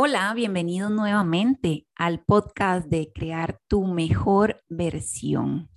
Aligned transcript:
Hola, 0.00 0.32
bienvenido 0.32 0.90
nuevamente 0.90 1.88
al 1.96 2.22
podcast 2.22 2.86
de 2.86 3.10
Crear 3.12 3.60
tu 3.66 3.84
mejor 3.84 4.62
versión. 4.68 5.72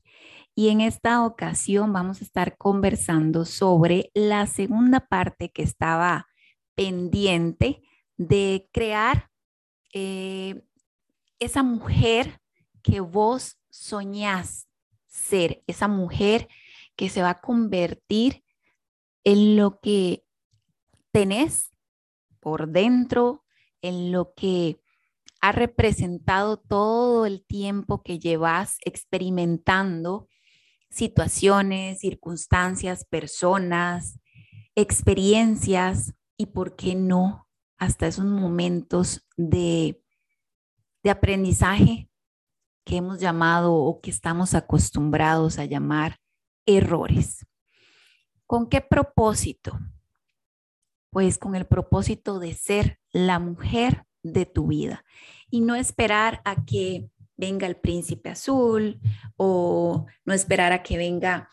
Y 0.54 0.70
en 0.70 0.80
esta 0.80 1.26
ocasión 1.26 1.92
vamos 1.92 2.22
a 2.22 2.26
estar 2.26 2.56
conversando 2.56 3.46
sobre 3.46 4.12
la 4.14 4.46
segunda 4.46 5.08
parte 5.08 5.50
que 5.50 5.64
estaba 5.64 6.28
pendiente 6.76 7.82
de 8.16 8.70
crear 8.72 9.32
eh, 9.92 10.68
esa 11.40 11.64
mujer 11.64 12.42
que 12.84 13.00
vos 13.00 13.58
soñás 13.72 14.68
ser, 15.08 15.64
esa 15.66 15.88
mujer 15.88 16.48
que 16.96 17.10
se 17.10 17.24
va 17.24 17.32
a 17.32 17.42
convertir 17.42 18.44
en 19.24 19.58
lo 19.58 19.80
que 19.80 20.24
tenés 21.12 21.72
por 22.40 22.68
dentro, 22.68 23.44
en 23.82 24.12
lo 24.12 24.34
que 24.34 24.80
ha 25.42 25.52
representado 25.52 26.58
todo 26.58 27.26
el 27.26 27.44
tiempo 27.46 28.04
que 28.04 28.20
llevas 28.20 28.78
experimentando 28.86 30.28
situaciones, 30.90 32.00
circunstancias, 32.00 33.06
personas, 33.06 34.20
experiencias 34.76 36.14
y, 36.38 36.48
¿por 36.48 36.76
qué 36.76 36.96
no? 36.96 37.48
Hasta 37.78 38.08
esos 38.08 38.26
momentos 38.26 39.28
de, 39.38 40.04
de 41.04 41.10
aprendizaje 41.10 42.10
que 42.86 42.98
hemos 42.98 43.20
llamado 43.20 43.74
o 43.74 44.02
que 44.02 44.12
estamos 44.12 44.54
acostumbrados 44.54 45.58
a 45.58 45.66
llamar 45.66 46.18
errores. 46.66 47.46
¿Con 48.46 48.68
qué 48.68 48.82
propósito? 48.82 49.80
Pues 51.12 51.38
con 51.38 51.56
el 51.56 51.66
propósito 51.68 52.40
de 52.40 52.54
ser 52.54 53.00
la 53.12 53.38
mujer 53.38 54.06
de 54.24 54.46
tu 54.46 54.68
vida 54.68 55.04
y 55.50 55.62
no 55.62 55.76
esperar 55.76 56.42
a 56.46 56.66
que 56.66 57.10
venga 57.36 57.68
el 57.68 57.76
príncipe 57.76 58.30
azul 58.30 59.00
o 59.36 60.06
no 60.26 60.34
esperar 60.34 60.72
a 60.72 60.84
que 60.84 60.98
venga 60.98 61.50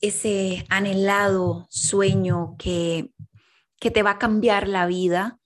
ese 0.00 0.64
anhelado 0.68 1.66
sueño 1.68 2.56
que, 2.58 3.10
que 3.78 3.90
te 3.90 4.02
va 4.02 4.12
a 4.12 4.18
cambiar 4.18 4.68
la 4.68 4.86
vida 4.86 5.40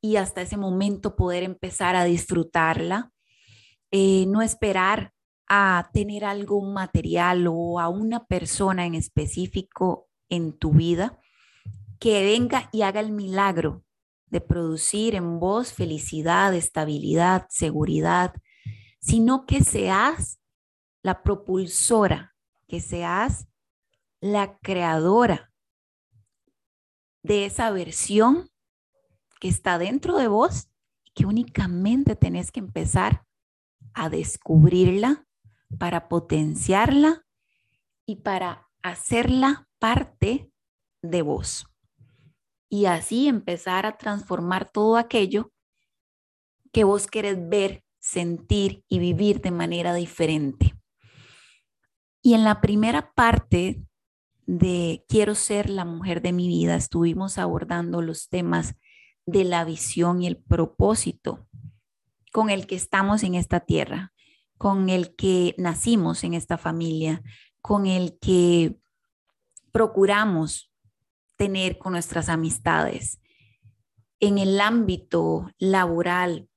y 0.00 0.16
hasta 0.16 0.42
ese 0.42 0.56
momento 0.56 1.16
poder 1.16 1.42
empezar 1.42 1.96
a 1.96 2.04
disfrutarla. 2.04 3.12
Eh, 3.90 4.26
no 4.28 4.40
esperar 4.40 5.12
a 5.48 5.90
tener 5.92 6.24
algo 6.24 6.62
material 6.62 7.48
o 7.48 7.80
a 7.80 7.88
una 7.88 8.24
persona 8.26 8.86
en 8.86 8.94
específico 8.94 10.08
en 10.28 10.56
tu 10.56 10.70
vida 10.70 11.19
que 12.00 12.24
venga 12.24 12.70
y 12.72 12.82
haga 12.82 13.00
el 13.00 13.12
milagro 13.12 13.84
de 14.26 14.40
producir 14.40 15.14
en 15.14 15.38
vos 15.38 15.72
felicidad, 15.72 16.54
estabilidad, 16.54 17.46
seguridad, 17.50 18.34
sino 19.00 19.44
que 19.44 19.62
seas 19.62 20.40
la 21.02 21.22
propulsora, 21.22 22.34
que 22.66 22.80
seas 22.80 23.48
la 24.20 24.58
creadora 24.58 25.52
de 27.22 27.44
esa 27.44 27.70
versión 27.70 28.50
que 29.38 29.48
está 29.48 29.78
dentro 29.78 30.16
de 30.16 30.28
vos 30.28 30.70
y 31.04 31.12
que 31.12 31.26
únicamente 31.26 32.16
tenés 32.16 32.50
que 32.50 32.60
empezar 32.60 33.26
a 33.92 34.08
descubrirla 34.08 35.26
para 35.78 36.08
potenciarla 36.08 37.26
y 38.06 38.16
para 38.16 38.70
hacerla 38.82 39.68
parte 39.78 40.50
de 41.02 41.22
vos 41.22 41.69
y 42.70 42.86
así 42.86 43.26
empezar 43.26 43.84
a 43.84 43.98
transformar 43.98 44.70
todo 44.70 44.96
aquello 44.96 45.52
que 46.72 46.84
vos 46.84 47.08
querés 47.08 47.36
ver, 47.48 47.82
sentir 47.98 48.84
y 48.88 49.00
vivir 49.00 49.40
de 49.40 49.50
manera 49.50 49.92
diferente. 49.92 50.74
Y 52.22 52.34
en 52.34 52.44
la 52.44 52.60
primera 52.60 53.12
parte 53.12 53.82
de 54.46 55.04
Quiero 55.08 55.34
ser 55.34 55.68
la 55.68 55.84
mujer 55.84 56.22
de 56.22 56.32
mi 56.32 56.46
vida, 56.46 56.76
estuvimos 56.76 57.38
abordando 57.38 58.02
los 58.02 58.28
temas 58.28 58.76
de 59.26 59.44
la 59.44 59.64
visión 59.64 60.22
y 60.22 60.28
el 60.28 60.36
propósito 60.36 61.48
con 62.32 62.50
el 62.50 62.66
que 62.68 62.76
estamos 62.76 63.24
en 63.24 63.34
esta 63.34 63.60
tierra, 63.60 64.12
con 64.58 64.88
el 64.88 65.16
que 65.16 65.54
nacimos 65.58 66.22
en 66.22 66.34
esta 66.34 66.56
familia, 66.56 67.22
con 67.60 67.86
el 67.86 68.18
que 68.20 68.76
procuramos 69.72 70.69
tener 71.40 71.78
con 71.78 71.92
nuestras 71.92 72.28
amistades, 72.28 73.18
en 74.20 74.36
el 74.36 74.60
ámbito 74.60 75.50
laboral 75.58 76.50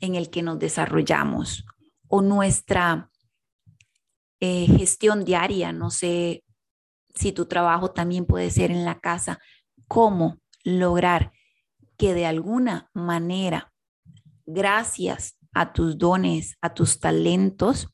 en 0.00 0.14
el 0.14 0.30
que 0.30 0.44
nos 0.44 0.60
desarrollamos 0.60 1.64
o 2.06 2.22
nuestra 2.22 3.10
eh, 4.38 4.68
gestión 4.68 5.24
diaria, 5.24 5.72
no 5.72 5.90
sé 5.90 6.44
si 7.16 7.32
tu 7.32 7.46
trabajo 7.46 7.90
también 7.90 8.26
puede 8.26 8.52
ser 8.52 8.70
en 8.70 8.84
la 8.84 9.00
casa, 9.00 9.40
cómo 9.88 10.38
lograr 10.62 11.32
que 11.96 12.14
de 12.14 12.26
alguna 12.26 12.90
manera, 12.94 13.72
gracias 14.46 15.36
a 15.52 15.72
tus 15.72 15.98
dones, 15.98 16.56
a 16.60 16.74
tus 16.74 17.00
talentos, 17.00 17.88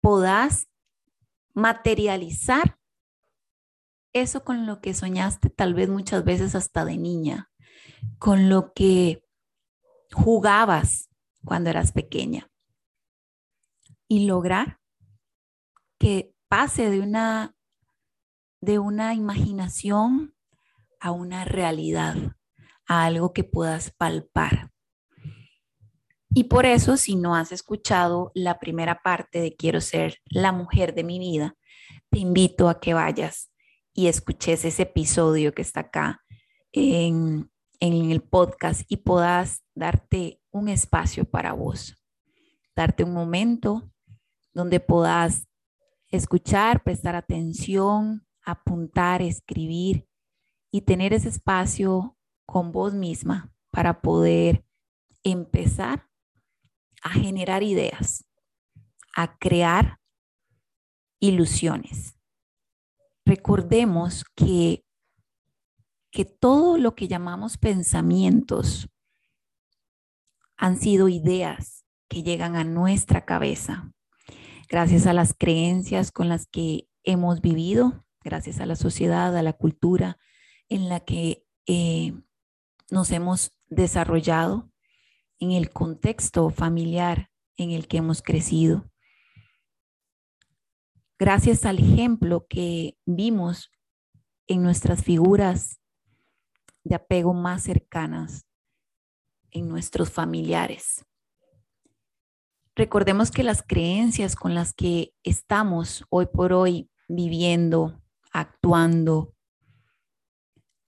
puedas 0.00 0.68
materializar 1.54 2.78
eso 4.12 4.44
con 4.44 4.66
lo 4.66 4.80
que 4.80 4.94
soñaste 4.94 5.50
tal 5.50 5.74
vez 5.74 5.88
muchas 5.88 6.24
veces 6.24 6.54
hasta 6.54 6.84
de 6.84 6.96
niña, 6.96 7.50
con 8.18 8.48
lo 8.48 8.72
que 8.72 9.24
jugabas 10.12 11.08
cuando 11.44 11.70
eras 11.70 11.92
pequeña 11.92 12.50
y 14.08 14.26
lograr 14.26 14.80
que 15.98 16.34
pase 16.48 16.90
de 16.90 17.00
una 17.00 17.54
de 18.60 18.78
una 18.78 19.14
imaginación 19.14 20.34
a 21.00 21.12
una 21.12 21.44
realidad, 21.46 22.16
a 22.86 23.04
algo 23.06 23.32
que 23.32 23.42
puedas 23.42 23.90
palpar. 23.90 24.70
Y 26.32 26.44
por 26.44 26.66
eso, 26.66 26.96
si 26.96 27.16
no 27.16 27.34
has 27.34 27.52
escuchado 27.52 28.30
la 28.34 28.58
primera 28.58 29.00
parte 29.02 29.40
de 29.40 29.56
Quiero 29.56 29.80
ser 29.80 30.18
la 30.26 30.52
mujer 30.52 30.94
de 30.94 31.04
mi 31.04 31.18
vida, 31.18 31.56
te 32.10 32.18
invito 32.18 32.68
a 32.68 32.80
que 32.80 32.92
vayas 32.92 33.49
y 33.92 34.06
escuches 34.06 34.64
ese 34.64 34.82
episodio 34.82 35.52
que 35.52 35.62
está 35.62 35.80
acá 35.80 36.22
en, 36.72 37.50
en 37.80 38.10
el 38.10 38.22
podcast 38.22 38.82
y 38.88 38.98
puedas 38.98 39.64
darte 39.74 40.40
un 40.50 40.68
espacio 40.68 41.24
para 41.24 41.52
vos, 41.52 41.96
darte 42.76 43.04
un 43.04 43.12
momento 43.12 43.90
donde 44.52 44.80
puedas 44.80 45.48
escuchar, 46.08 46.82
prestar 46.82 47.16
atención, 47.16 48.26
apuntar, 48.42 49.22
escribir 49.22 50.06
y 50.70 50.82
tener 50.82 51.12
ese 51.12 51.28
espacio 51.28 52.16
con 52.46 52.72
vos 52.72 52.94
misma 52.94 53.52
para 53.70 54.00
poder 54.00 54.64
empezar 55.22 56.08
a 57.02 57.10
generar 57.10 57.62
ideas, 57.62 58.24
a 59.14 59.38
crear 59.38 59.98
ilusiones 61.20 62.19
recordemos 63.30 64.24
que, 64.34 64.84
que 66.10 66.24
todo 66.24 66.78
lo 66.78 66.96
que 66.96 67.06
llamamos 67.06 67.58
pensamientos 67.58 68.88
han 70.56 70.76
sido 70.76 71.08
ideas 71.08 71.84
que 72.08 72.24
llegan 72.24 72.56
a 72.56 72.64
nuestra 72.64 73.24
cabeza. 73.24 73.92
Gracias 74.68 75.06
a 75.06 75.12
las 75.12 75.32
creencias 75.32 76.10
con 76.10 76.28
las 76.28 76.48
que 76.48 76.88
hemos 77.04 77.40
vivido, 77.40 78.04
gracias 78.24 78.58
a 78.58 78.66
la 78.66 78.74
sociedad, 78.74 79.36
a 79.36 79.42
la 79.44 79.52
cultura 79.52 80.18
en 80.68 80.88
la 80.88 80.98
que 80.98 81.46
eh, 81.66 82.12
nos 82.90 83.12
hemos 83.12 83.52
desarrollado, 83.68 84.72
en 85.38 85.52
el 85.52 85.70
contexto 85.70 86.50
familiar 86.50 87.30
en 87.56 87.70
el 87.70 87.86
que 87.86 87.98
hemos 87.98 88.22
crecido 88.22 88.89
gracias 91.20 91.66
al 91.66 91.78
ejemplo 91.78 92.46
que 92.48 92.96
vimos 93.04 93.70
en 94.46 94.62
nuestras 94.62 95.04
figuras 95.04 95.78
de 96.82 96.94
apego 96.94 97.34
más 97.34 97.62
cercanas, 97.62 98.46
en 99.50 99.68
nuestros 99.68 100.10
familiares. 100.10 101.04
Recordemos 102.74 103.30
que 103.30 103.42
las 103.42 103.62
creencias 103.62 104.34
con 104.34 104.54
las 104.54 104.72
que 104.72 105.12
estamos 105.22 106.06
hoy 106.08 106.24
por 106.24 106.54
hoy 106.54 106.90
viviendo, 107.06 108.00
actuando, 108.32 109.34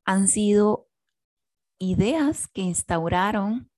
han 0.07 0.29
sido 0.29 0.89
ideas 1.79 2.49
que 2.49 2.63
instauraron 2.63 3.71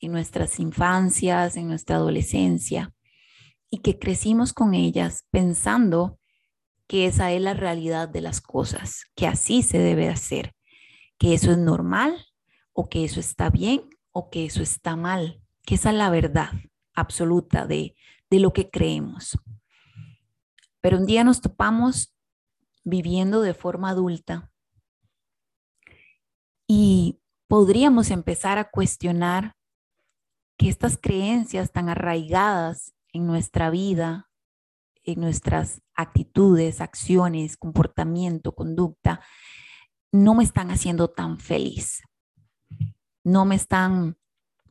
en 0.00 0.10
nuestras 0.10 0.58
infancias, 0.58 1.56
en 1.56 1.68
nuestra 1.68 1.94
adolescencia, 1.96 2.92
y 3.72 3.78
que 3.78 3.98
crecimos 3.98 4.52
con 4.52 4.74
ellas 4.74 5.26
pensando 5.30 6.20
que 6.86 7.06
esa 7.06 7.32
es 7.32 7.40
la 7.40 7.54
realidad 7.54 8.06
de 8.06 8.20
las 8.20 8.42
cosas, 8.42 9.06
que 9.16 9.26
así 9.26 9.62
se 9.62 9.78
debe 9.78 10.10
hacer, 10.10 10.54
que 11.18 11.32
eso 11.32 11.50
es 11.50 11.56
normal 11.56 12.26
o 12.74 12.90
que 12.90 13.02
eso 13.02 13.18
está 13.18 13.48
bien 13.48 13.88
o 14.12 14.28
que 14.28 14.44
eso 14.44 14.62
está 14.62 14.94
mal, 14.94 15.42
que 15.64 15.76
esa 15.76 15.88
es 15.88 15.96
la 15.96 16.10
verdad 16.10 16.50
absoluta 16.92 17.66
de, 17.66 17.96
de 18.28 18.40
lo 18.40 18.52
que 18.52 18.68
creemos. 18.68 19.38
Pero 20.82 20.98
un 20.98 21.06
día 21.06 21.24
nos 21.24 21.40
topamos 21.40 22.14
viviendo 22.84 23.40
de 23.40 23.54
forma 23.54 23.88
adulta 23.88 24.50
y 26.66 27.22
podríamos 27.48 28.10
empezar 28.10 28.58
a 28.58 28.68
cuestionar 28.68 29.54
que 30.58 30.68
estas 30.68 30.98
creencias 30.98 31.72
tan 31.72 31.88
arraigadas 31.88 32.92
en 33.12 33.26
nuestra 33.26 33.70
vida, 33.70 34.30
en 35.04 35.20
nuestras 35.20 35.82
actitudes, 35.94 36.80
acciones, 36.80 37.56
comportamiento, 37.56 38.54
conducta, 38.54 39.20
no 40.12 40.34
me 40.34 40.44
están 40.44 40.70
haciendo 40.70 41.08
tan 41.08 41.38
feliz. 41.38 42.02
No 43.24 43.44
me 43.44 43.54
están 43.54 44.16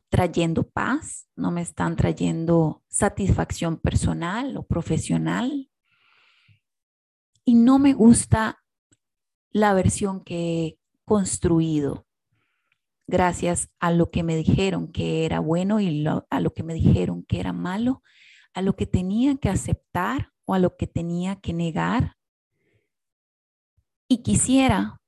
trayendo 0.08 0.68
paz, 0.68 1.28
no 1.36 1.50
me 1.50 1.62
están 1.62 1.96
trayendo 1.96 2.82
satisfacción 2.88 3.78
personal 3.78 4.56
o 4.56 4.66
profesional. 4.66 5.70
Y 7.44 7.54
no 7.54 7.78
me 7.78 7.94
gusta 7.94 8.62
la 9.50 9.74
versión 9.74 10.22
que 10.22 10.64
he 10.64 10.78
construido 11.04 12.06
gracias 13.06 13.68
a 13.80 13.90
lo 13.90 14.10
que 14.10 14.22
me 14.22 14.36
dijeron 14.36 14.90
que 14.90 15.24
era 15.24 15.40
bueno 15.40 15.80
y 15.80 16.06
a 16.30 16.40
lo 16.40 16.54
que 16.54 16.62
me 16.62 16.72
dijeron 16.72 17.24
que 17.24 17.40
era 17.40 17.52
malo, 17.52 18.02
a 18.54 18.62
lo 18.62 18.76
que 18.76 18.86
tenía 18.86 19.36
que 19.36 19.48
aceptar 19.48 20.32
o 20.44 20.54
a 20.54 20.58
lo 20.58 20.76
que 20.76 20.86
tenía 20.86 21.36
que 21.40 21.52
negar. 21.52 22.16
Y 24.08 24.22
quisiera 24.22 25.00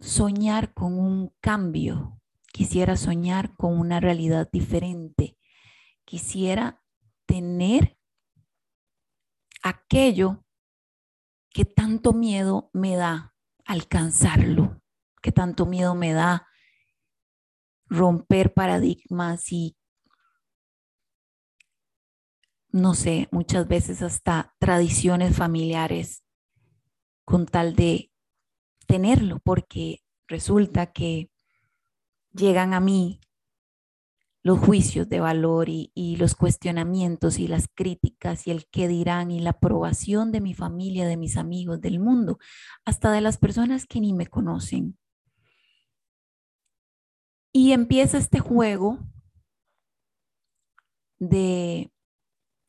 soñar 0.00 0.74
con 0.74 0.98
un 0.98 1.34
cambio, 1.40 2.20
quisiera 2.52 2.96
soñar 2.96 3.54
con 3.56 3.78
una 3.78 4.00
realidad 4.00 4.48
diferente, 4.52 5.38
quisiera 6.04 6.82
tener 7.26 7.96
aquello 9.62 10.44
que 11.50 11.64
tanto 11.64 12.12
miedo 12.12 12.68
me 12.72 12.96
da 12.96 13.34
alcanzarlo, 13.64 14.82
que 15.22 15.32
tanto 15.32 15.64
miedo 15.64 15.94
me 15.94 16.12
da 16.12 16.46
romper 17.86 18.52
paradigmas 18.52 19.50
y, 19.52 19.76
no 22.74 22.94
sé, 22.94 23.28
muchas 23.30 23.68
veces 23.68 24.02
hasta 24.02 24.52
tradiciones 24.58 25.36
familiares 25.36 26.24
con 27.24 27.46
tal 27.46 27.76
de 27.76 28.10
tenerlo, 28.88 29.38
porque 29.44 30.02
resulta 30.26 30.90
que 30.90 31.30
llegan 32.32 32.74
a 32.74 32.80
mí 32.80 33.20
los 34.42 34.58
juicios 34.58 35.08
de 35.08 35.20
valor 35.20 35.68
y, 35.68 36.16
los 36.18 36.34
cuestionamientos 36.34 37.38
y 37.38 37.46
las 37.46 37.68
críticas 37.72 38.48
y 38.48 38.50
el 38.50 38.66
qué 38.66 38.88
dirán 38.88 39.30
y 39.30 39.38
la 39.38 39.50
aprobación 39.50 40.32
de 40.32 40.40
mi 40.40 40.52
familia, 40.52 41.06
de 41.06 41.16
mis 41.16 41.36
amigos, 41.36 41.80
del 41.80 42.00
mundo, 42.00 42.40
hasta 42.84 43.12
de 43.12 43.20
las 43.20 43.38
personas 43.38 43.86
que 43.86 44.00
ni 44.00 44.12
me 44.14 44.26
conocen. 44.26 44.98
Y 47.52 47.70
empieza 47.70 48.18
este 48.18 48.40
juego 48.40 48.98
de 51.20 51.93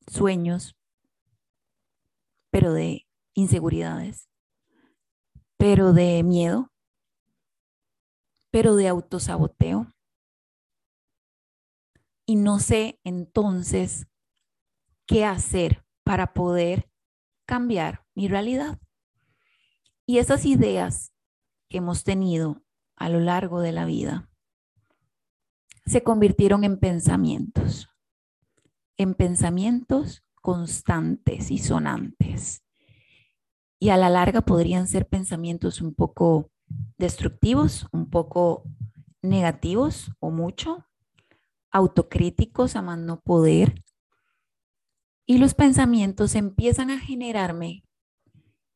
sueños, 0.07 0.75
pero 2.51 2.73
de 2.73 3.07
inseguridades, 3.33 4.29
pero 5.57 5.93
de 5.93 6.23
miedo, 6.23 6.71
pero 8.51 8.75
de 8.75 8.87
autosaboteo. 8.87 9.91
Y 12.25 12.37
no 12.37 12.59
sé 12.59 12.99
entonces 13.03 14.07
qué 15.05 15.25
hacer 15.25 15.85
para 16.03 16.33
poder 16.33 16.89
cambiar 17.45 18.05
mi 18.15 18.27
realidad. 18.27 18.79
Y 20.05 20.19
esas 20.19 20.45
ideas 20.45 21.11
que 21.69 21.77
hemos 21.79 22.03
tenido 22.03 22.63
a 22.95 23.09
lo 23.09 23.19
largo 23.19 23.59
de 23.59 23.71
la 23.71 23.85
vida 23.85 24.29
se 25.85 26.03
convirtieron 26.03 26.63
en 26.63 26.79
pensamientos, 26.79 27.89
en 28.97 29.13
pensamientos 29.13 30.23
constantes 30.41 31.51
y 31.51 31.57
sonantes. 31.57 32.63
Y 33.79 33.89
a 33.89 33.97
la 33.97 34.09
larga 34.09 34.41
podrían 34.41 34.87
ser 34.87 35.07
pensamientos 35.07 35.81
un 35.81 35.93
poco 35.93 36.51
destructivos, 36.97 37.87
un 37.91 38.09
poco 38.09 38.63
negativos 39.21 40.11
o 40.19 40.31
mucho, 40.31 40.85
autocríticos 41.71 42.75
a 42.75 42.81
más 42.81 42.97
no 42.97 43.19
poder. 43.21 43.83
Y 45.25 45.39
los 45.39 45.53
pensamientos 45.53 46.35
empiezan 46.35 46.91
a 46.91 46.99
generarme 46.99 47.83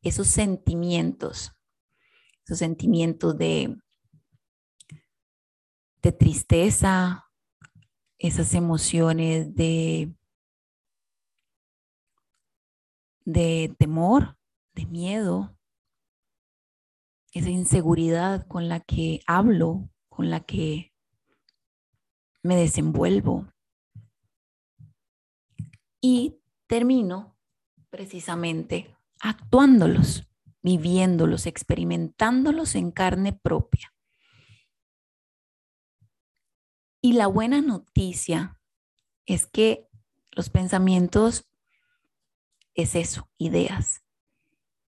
esos 0.02 0.26
sentimientos, 0.26 1.52
esos 2.44 2.58
sentimientos 2.58 3.36
de 3.38 3.76
de 6.02 6.12
tristeza, 6.12 7.29
esas 8.20 8.52
emociones 8.52 9.54
de, 9.54 10.14
de 13.24 13.74
temor, 13.78 14.36
de 14.74 14.84
miedo, 14.84 15.56
esa 17.32 17.48
inseguridad 17.48 18.46
con 18.46 18.68
la 18.68 18.80
que 18.80 19.22
hablo, 19.26 19.88
con 20.10 20.28
la 20.28 20.40
que 20.40 20.92
me 22.42 22.56
desenvuelvo. 22.56 23.46
Y 26.02 26.36
termino 26.66 27.38
precisamente 27.88 28.94
actuándolos, 29.20 30.28
viviéndolos, 30.62 31.46
experimentándolos 31.46 32.74
en 32.74 32.90
carne 32.90 33.32
propia. 33.32 33.89
Y 37.00 37.14
la 37.14 37.26
buena 37.26 37.62
noticia 37.62 38.60
es 39.26 39.46
que 39.46 39.88
los 40.32 40.50
pensamientos 40.50 41.48
es 42.74 42.94
eso, 42.94 43.28
ideas. 43.38 44.02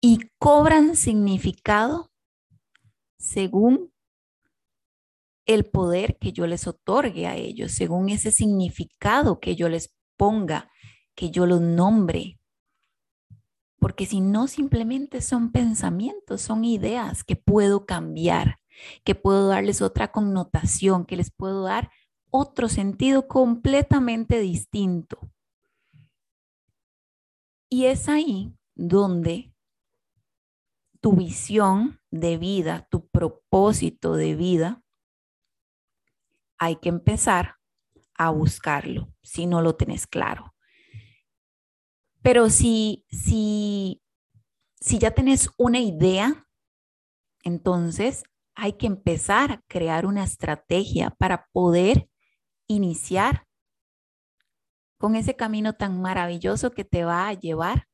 Y 0.02 0.30
cobran 0.38 0.96
significado 0.96 2.12
según 3.18 3.92
el 5.46 5.66
poder 5.66 6.18
que 6.18 6.32
yo 6.32 6.48
les 6.48 6.68
otorgue 6.68 7.28
a 7.28 7.36
ellos, 7.36 7.72
según 7.72 8.10
ese 8.10 8.32
significado 8.32 9.40
que 9.40 9.56
yo 9.56 9.70
les 9.70 9.94
ponga, 10.18 10.72
que 11.16 11.32
yo 11.32 11.46
los 11.46 11.62
nombre. 11.62 12.40
Porque 13.80 14.06
si 14.06 14.22
no, 14.22 14.48
simplemente 14.48 15.22
son 15.22 15.52
pensamientos, 15.52 16.42
son 16.42 16.66
ideas 16.66 17.24
que 17.24 17.36
puedo 17.36 17.86
cambiar 17.86 18.60
que 19.04 19.16
puedo 19.16 19.48
darles 19.48 19.82
otra 19.82 20.12
connotación, 20.12 21.06
que 21.06 21.18
les 21.18 21.32
puedo 21.32 21.64
dar 21.64 21.92
otro 22.30 22.68
sentido 22.68 23.28
completamente 23.28 24.40
distinto. 24.40 25.20
Y 27.70 27.86
es 27.86 28.10
ahí 28.10 28.54
donde 28.76 29.54
tu 31.02 31.14
visión 31.14 32.02
de 32.10 32.38
vida, 32.38 32.88
tu 32.90 33.08
propósito 33.08 34.16
de 34.16 34.36
vida, 34.36 34.84
hay 36.58 36.78
que 36.78 36.90
empezar 36.90 37.56
a 38.18 38.30
buscarlo 38.30 39.14
si 39.22 39.46
no 39.46 39.62
lo 39.62 39.76
tenés 39.76 40.08
claro. 40.08 40.56
Pero 42.22 42.50
si, 42.50 43.06
si, 43.10 44.02
si 44.80 44.98
ya 44.98 45.12
tenés 45.12 45.50
una 45.58 45.80
idea, 45.80 46.48
entonces 47.44 48.24
hay 48.56 48.74
que 48.74 48.88
empezar 48.88 49.52
a 49.52 49.62
crear 49.68 50.06
una 50.06 50.24
estrategia 50.24 51.12
para 51.12 51.48
poder 51.52 52.10
iniciar 52.68 53.46
con 54.98 55.16
ese 55.16 55.36
camino 55.36 55.74
tan 55.74 56.02
maravilloso 56.02 56.72
que 56.72 56.86
te 56.86 57.04
va 57.04 57.28
a 57.28 57.34
llevar 57.34 57.88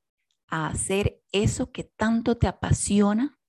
a 0.48 0.68
hacer 0.68 1.22
eso 1.32 1.72
que 1.72 1.84
tanto 1.84 2.38
te 2.38 2.48
apasiona 2.48 3.40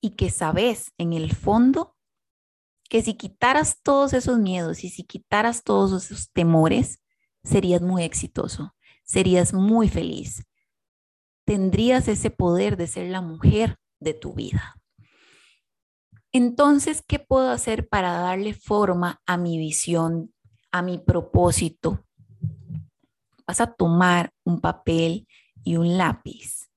y 0.00 0.10
que 0.10 0.30
sabes 0.30 0.92
en 0.98 1.12
el 1.12 1.34
fondo 1.34 1.96
que 2.88 3.02
si 3.02 3.14
quitaras 3.14 3.80
todos 3.82 4.12
esos 4.12 4.38
miedos 4.38 4.84
y 4.84 4.90
si 4.90 5.04
quitaras 5.04 5.64
todos 5.64 6.04
esos 6.04 6.30
temores, 6.30 7.00
serías 7.42 7.82
muy 7.82 8.04
exitoso, 8.04 8.74
serías 9.02 9.52
muy 9.52 9.88
feliz, 9.88 10.46
tendrías 11.44 12.06
ese 12.08 12.30
poder 12.30 12.76
de 12.76 12.86
ser 12.86 13.10
la 13.10 13.20
mujer 13.20 13.78
de 13.98 14.14
tu 14.14 14.34
vida. 14.34 14.76
Entonces, 16.36 17.00
¿qué 17.06 17.20
puedo 17.20 17.48
hacer 17.48 17.88
para 17.88 18.10
darle 18.10 18.54
forma 18.54 19.22
a 19.24 19.36
mi 19.36 19.56
visión, 19.56 20.34
a 20.72 20.82
mi 20.82 20.98
propósito? 20.98 22.04
Vas 23.46 23.60
a 23.60 23.72
tomar 23.72 24.32
un 24.42 24.60
papel 24.60 25.28
y 25.62 25.76
un 25.76 25.96
lápiz 25.96 26.68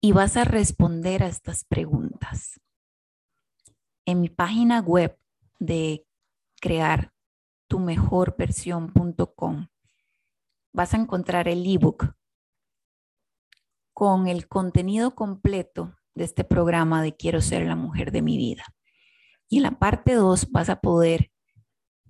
y 0.00 0.12
vas 0.12 0.38
a 0.38 0.44
responder 0.44 1.22
a 1.22 1.26
estas 1.26 1.64
preguntas. 1.64 2.58
En 4.06 4.22
mi 4.22 4.30
página 4.30 4.80
web 4.80 5.18
de 5.58 6.06
crear 6.62 7.12
tu 7.68 7.78
mejor 7.78 8.36
versión.com 8.38 9.68
vas 10.72 10.94
a 10.94 10.96
encontrar 10.96 11.46
el 11.46 11.66
ebook 11.66 12.14
con 13.92 14.28
el 14.28 14.48
contenido 14.48 15.14
completo 15.14 15.94
de 16.14 16.24
este 16.24 16.44
programa 16.44 17.02
de 17.02 17.16
Quiero 17.16 17.40
ser 17.40 17.66
la 17.66 17.76
mujer 17.76 18.12
de 18.12 18.22
mi 18.22 18.36
vida. 18.36 18.64
Y 19.48 19.58
en 19.58 19.64
la 19.64 19.78
parte 19.78 20.14
2 20.14 20.50
vas 20.50 20.68
a 20.68 20.80
poder 20.80 21.30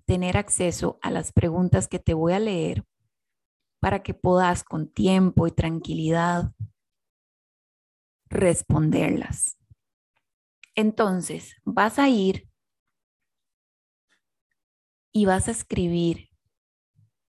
tener 0.04 0.36
acceso 0.36 0.98
a 1.02 1.10
las 1.10 1.32
preguntas 1.32 1.88
que 1.88 1.98
te 1.98 2.14
voy 2.14 2.32
a 2.32 2.38
leer 2.38 2.84
para 3.80 4.02
que 4.02 4.14
puedas 4.14 4.64
con 4.64 4.92
tiempo 4.92 5.46
y 5.46 5.50
tranquilidad 5.50 6.52
responderlas. 8.28 9.58
Entonces, 10.74 11.56
vas 11.64 11.98
a 11.98 12.08
ir 12.08 12.48
y 15.12 15.26
vas 15.26 15.48
a 15.48 15.50
escribir 15.50 16.30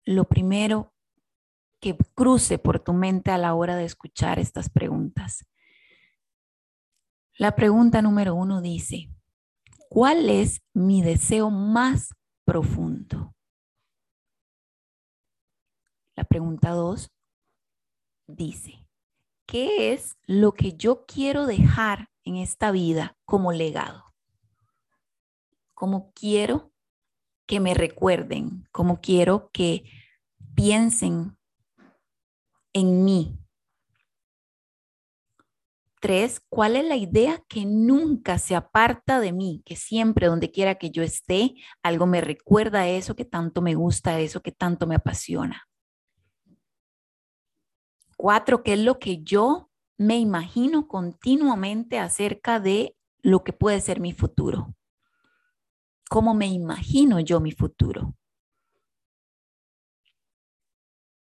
lo 0.04 0.24
primero 0.24 0.92
que 1.80 1.96
cruce 2.14 2.58
por 2.58 2.78
tu 2.78 2.92
mente 2.92 3.30
a 3.30 3.38
la 3.38 3.54
hora 3.54 3.76
de 3.76 3.84
escuchar 3.84 4.38
estas 4.38 4.70
preguntas. 4.70 5.46
La 7.36 7.54
pregunta 7.54 8.00
número 8.02 8.34
uno 8.34 8.60
dice, 8.60 9.10
¿cuál 9.88 10.28
es 10.28 10.62
mi 10.72 11.02
deseo 11.02 11.50
más 11.50 12.10
profundo? 12.44 13.34
La 16.14 16.24
pregunta 16.24 16.70
dos 16.70 17.10
dice, 18.26 18.86
¿qué 19.46 19.92
es 19.92 20.16
lo 20.26 20.52
que 20.52 20.74
yo 20.74 21.04
quiero 21.06 21.46
dejar 21.46 22.08
en 22.24 22.36
esta 22.36 22.70
vida 22.70 23.16
como 23.24 23.52
legado? 23.52 24.14
¿Cómo 25.74 26.12
quiero 26.14 26.72
que 27.46 27.60
me 27.60 27.74
recuerden? 27.74 28.68
¿Cómo 28.70 29.00
quiero 29.00 29.50
que 29.50 29.84
piensen 30.54 31.36
en 32.72 33.04
mí. 33.04 33.38
Tres, 36.04 36.42
¿cuál 36.50 36.76
es 36.76 36.84
la 36.84 36.96
idea 36.96 37.42
que 37.48 37.64
nunca 37.64 38.36
se 38.36 38.54
aparta 38.54 39.20
de 39.20 39.32
mí? 39.32 39.62
Que 39.64 39.74
siempre, 39.74 40.26
donde 40.26 40.50
quiera 40.50 40.74
que 40.74 40.90
yo 40.90 41.02
esté, 41.02 41.54
algo 41.82 42.04
me 42.04 42.20
recuerda 42.20 42.80
a 42.80 42.88
eso 42.88 43.16
que 43.16 43.24
tanto 43.24 43.62
me 43.62 43.74
gusta, 43.74 44.20
eso 44.20 44.42
que 44.42 44.52
tanto 44.52 44.86
me 44.86 44.96
apasiona. 44.96 45.66
Cuatro, 48.18 48.62
¿qué 48.62 48.74
es 48.74 48.80
lo 48.80 48.98
que 48.98 49.22
yo 49.22 49.70
me 49.96 50.18
imagino 50.18 50.88
continuamente 50.88 51.98
acerca 51.98 52.60
de 52.60 52.98
lo 53.22 53.42
que 53.42 53.54
puede 53.54 53.80
ser 53.80 53.98
mi 53.98 54.12
futuro? 54.12 54.76
¿Cómo 56.10 56.34
me 56.34 56.48
imagino 56.48 57.18
yo 57.18 57.40
mi 57.40 57.52
futuro? 57.52 58.14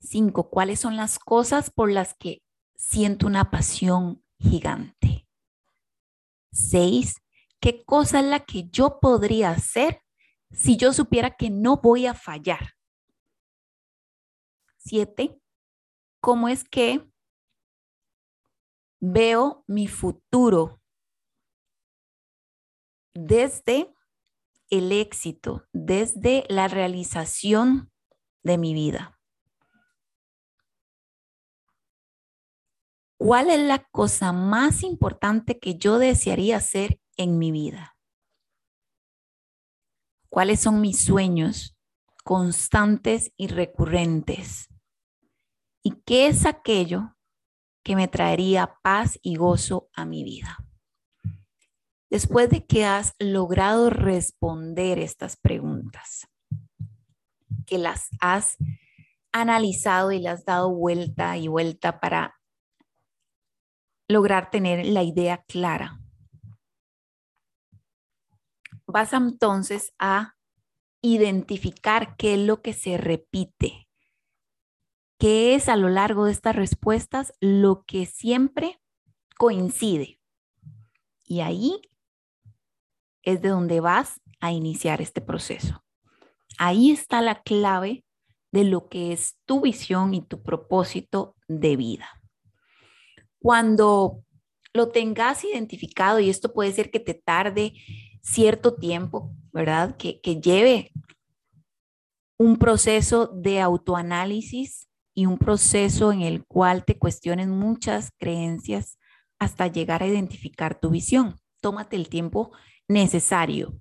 Cinco, 0.00 0.50
¿cuáles 0.50 0.80
son 0.80 0.96
las 0.96 1.20
cosas 1.20 1.70
por 1.70 1.88
las 1.88 2.14
que 2.14 2.42
siento 2.74 3.28
una 3.28 3.48
pasión 3.48 4.21
gigante? 4.42 5.26
Seis, 6.52 7.16
¿qué 7.60 7.84
cosa 7.84 8.20
es 8.20 8.26
la 8.26 8.40
que 8.40 8.68
yo 8.68 8.98
podría 9.00 9.50
hacer 9.50 10.02
si 10.50 10.76
yo 10.76 10.92
supiera 10.92 11.36
que 11.36 11.48
no 11.50 11.78
voy 11.78 12.06
a 12.06 12.14
fallar? 12.14 12.74
Siete, 14.76 15.40
¿cómo 16.20 16.48
es 16.48 16.64
que 16.64 17.08
veo 19.00 19.64
mi 19.66 19.86
futuro 19.88 20.80
desde 23.14 23.94
el 24.70 24.92
éxito, 24.92 25.66
desde 25.72 26.44
la 26.48 26.68
realización 26.68 27.92
de 28.42 28.58
mi 28.58 28.74
vida? 28.74 29.21
¿Cuál 33.24 33.50
es 33.50 33.60
la 33.60 33.84
cosa 33.92 34.32
más 34.32 34.82
importante 34.82 35.60
que 35.60 35.76
yo 35.76 36.00
desearía 36.00 36.56
hacer 36.56 37.00
en 37.16 37.38
mi 37.38 37.52
vida? 37.52 37.96
¿Cuáles 40.28 40.58
son 40.58 40.80
mis 40.80 41.04
sueños 41.04 41.78
constantes 42.24 43.32
y 43.36 43.46
recurrentes? 43.46 44.66
¿Y 45.84 46.02
qué 46.04 46.26
es 46.26 46.46
aquello 46.46 47.14
que 47.84 47.94
me 47.94 48.08
traería 48.08 48.74
paz 48.82 49.20
y 49.22 49.36
gozo 49.36 49.88
a 49.94 50.04
mi 50.04 50.24
vida? 50.24 50.58
Después 52.10 52.50
de 52.50 52.66
que 52.66 52.84
has 52.84 53.14
logrado 53.20 53.88
responder 53.88 54.98
estas 54.98 55.36
preguntas, 55.36 56.26
que 57.66 57.78
las 57.78 58.08
has 58.20 58.56
analizado 59.30 60.10
y 60.10 60.18
las 60.18 60.40
has 60.40 60.44
dado 60.44 60.74
vuelta 60.74 61.36
y 61.36 61.46
vuelta 61.46 62.00
para 62.00 62.34
lograr 64.12 64.50
tener 64.50 64.86
la 64.86 65.02
idea 65.02 65.44
clara. 65.44 66.00
Vas 68.86 69.12
entonces 69.12 69.92
a 69.98 70.36
identificar 71.00 72.16
qué 72.16 72.34
es 72.34 72.40
lo 72.40 72.62
que 72.62 72.72
se 72.72 72.96
repite, 72.96 73.88
qué 75.18 75.54
es 75.54 75.68
a 75.68 75.76
lo 75.76 75.88
largo 75.88 76.26
de 76.26 76.32
estas 76.32 76.54
respuestas 76.54 77.32
lo 77.40 77.84
que 77.84 78.06
siempre 78.06 78.80
coincide. 79.36 80.20
Y 81.24 81.40
ahí 81.40 81.80
es 83.22 83.40
de 83.40 83.48
donde 83.48 83.80
vas 83.80 84.20
a 84.40 84.52
iniciar 84.52 85.00
este 85.00 85.20
proceso. 85.20 85.84
Ahí 86.58 86.90
está 86.90 87.22
la 87.22 87.42
clave 87.42 88.04
de 88.52 88.64
lo 88.64 88.88
que 88.88 89.12
es 89.12 89.38
tu 89.46 89.62
visión 89.62 90.14
y 90.14 90.22
tu 90.22 90.42
propósito 90.42 91.34
de 91.48 91.76
vida. 91.76 92.21
Cuando 93.42 94.22
lo 94.72 94.88
tengas 94.90 95.44
identificado, 95.44 96.20
y 96.20 96.30
esto 96.30 96.52
puede 96.52 96.72
ser 96.72 96.90
que 96.90 97.00
te 97.00 97.14
tarde 97.14 97.74
cierto 98.22 98.76
tiempo, 98.76 99.34
¿verdad? 99.52 99.96
Que, 99.96 100.20
lleve 100.40 100.92
un 102.38 102.56
proceso 102.56 103.26
de 103.26 103.60
autoanálisis 103.60 104.88
y 105.12 105.26
un 105.26 105.38
proceso 105.38 106.12
en 106.12 106.22
el 106.22 106.46
cual 106.46 106.84
te 106.84 106.98
cuestiones 106.98 107.48
muchas 107.48 108.10
creencias 108.16 108.98
hasta 109.38 109.66
llegar 109.66 110.02
a 110.02 110.06
identificar 110.06 110.78
tu 110.78 110.90
visión. 110.90 111.36
Tómate 111.60 111.96
el 111.96 112.08
tiempo 112.08 112.52
necesario. 112.88 113.76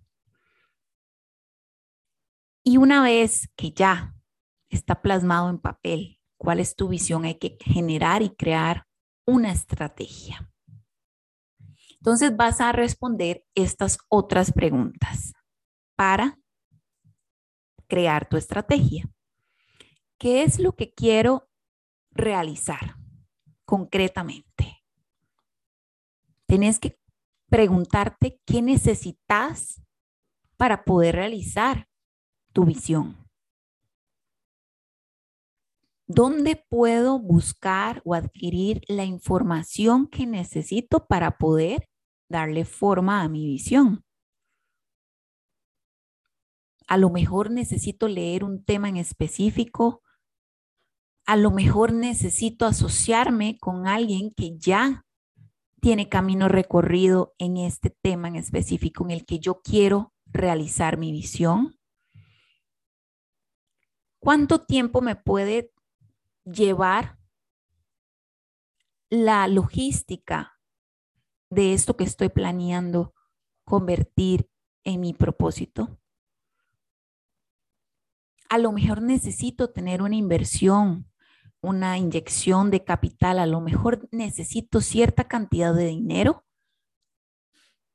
Y 2.64 2.78
una 2.78 3.04
vez 3.04 3.48
que 3.56 3.72
ya 3.72 4.16
está 4.70 5.02
plasmado 5.02 5.50
en 5.50 5.60
papel 5.60 6.20
cuál 6.38 6.60
es 6.60 6.76
tu 6.76 6.88
visión, 6.88 7.26
hay 7.26 7.36
que 7.36 7.58
generar 7.64 8.22
y 8.24 8.32
crear 8.32 8.86
una 9.26 9.52
estrategia. 9.52 10.52
Entonces 12.02 12.36
vas 12.36 12.62
a 12.62 12.72
responder 12.72 13.46
estas 13.54 14.00
otras 14.10 14.52
preguntas 14.52 15.34
para 15.96 16.40
crear 17.88 18.28
tu 18.28 18.38
estrategia. 18.38 19.08
¿Qué 20.18 20.44
es 20.44 20.60
lo 20.60 20.76
que 20.76 20.94
quiero 20.94 21.50
realizar 22.12 22.96
concretamente? 23.66 24.84
Tienes 26.48 26.80
que 26.80 27.00
preguntarte 27.50 28.42
qué 28.46 28.62
necesitas 28.62 29.82
para 30.58 30.84
poder 30.84 31.16
realizar 31.16 31.88
tu 32.52 32.66
visión. 32.66 33.21
¿Dónde 36.14 36.58
puedo 36.68 37.20
buscar 37.20 38.02
o 38.04 38.16
adquirir 38.16 38.82
la 38.90 39.06
información 39.06 40.08
que 40.08 40.28
necesito 40.28 41.08
para 41.08 41.38
poder 41.38 41.88
darle 42.28 42.66
forma 42.66 43.22
a 43.22 43.30
mi 43.30 43.46
visión? 43.46 44.04
A 46.86 46.98
lo 46.98 47.12
mejor 47.12 47.50
necesito 47.50 48.10
leer 48.10 48.44
un 48.44 48.62
tema 48.66 48.90
en 48.90 48.98
específico. 48.98 50.02
A 51.26 51.38
lo 51.38 51.50
mejor 51.50 51.94
necesito 51.94 52.66
asociarme 52.66 53.58
con 53.58 53.88
alguien 53.88 54.34
que 54.36 54.58
ya 54.58 55.06
tiene 55.80 56.10
camino 56.10 56.50
recorrido 56.50 57.34
en 57.38 57.56
este 57.56 57.90
tema 57.90 58.28
en 58.28 58.36
específico 58.36 59.06
en 59.06 59.12
el 59.12 59.26
que 59.26 59.40
yo 59.40 59.62
quiero 59.62 60.12
realizar 60.26 60.98
mi 60.98 61.14
visión. 61.14 61.78
¿Cuánto 64.20 64.66
tiempo 64.66 65.02
me 65.02 65.16
puede 65.16 65.72
llevar 66.46 67.18
la 69.10 69.48
logística 69.48 70.60
de 71.50 71.74
esto 71.74 71.98
que 71.98 72.06
estoy 72.06 72.30
planeando 72.30 73.14
convertir 73.66 74.50
en 74.84 75.02
mi 75.02 75.14
propósito. 75.14 76.00
A 78.50 78.58
lo 78.58 78.72
mejor 78.72 79.02
necesito 79.02 79.70
tener 79.70 80.02
una 80.02 80.16
inversión, 80.16 81.10
una 81.62 81.98
inyección 81.98 82.72
de 82.72 82.84
capital, 82.84 83.40
a 83.40 83.46
lo 83.46 83.62
mejor 83.62 84.08
necesito 84.12 84.82
cierta 84.82 85.26
cantidad 85.26 85.74
de 85.74 85.88
dinero 85.88 86.46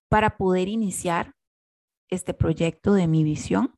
para 0.09 0.37
poder 0.37 0.69
iniciar 0.69 1.35
este 2.09 2.33
proyecto 2.33 2.95
de 2.95 3.09
mi 3.09 3.25
visión. 3.25 3.75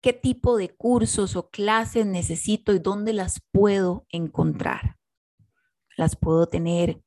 Qué 0.00 0.12
tipo 0.12 0.56
de 0.56 0.74
cursos 0.74 1.36
o 1.36 1.50
clases 1.50 2.06
necesito 2.06 2.72
y 2.72 2.78
dónde 2.78 3.12
las 3.12 3.42
puedo 3.52 4.06
encontrar. 4.10 4.96
Las 5.96 6.16
puedo 6.16 6.46
tener 6.46 7.02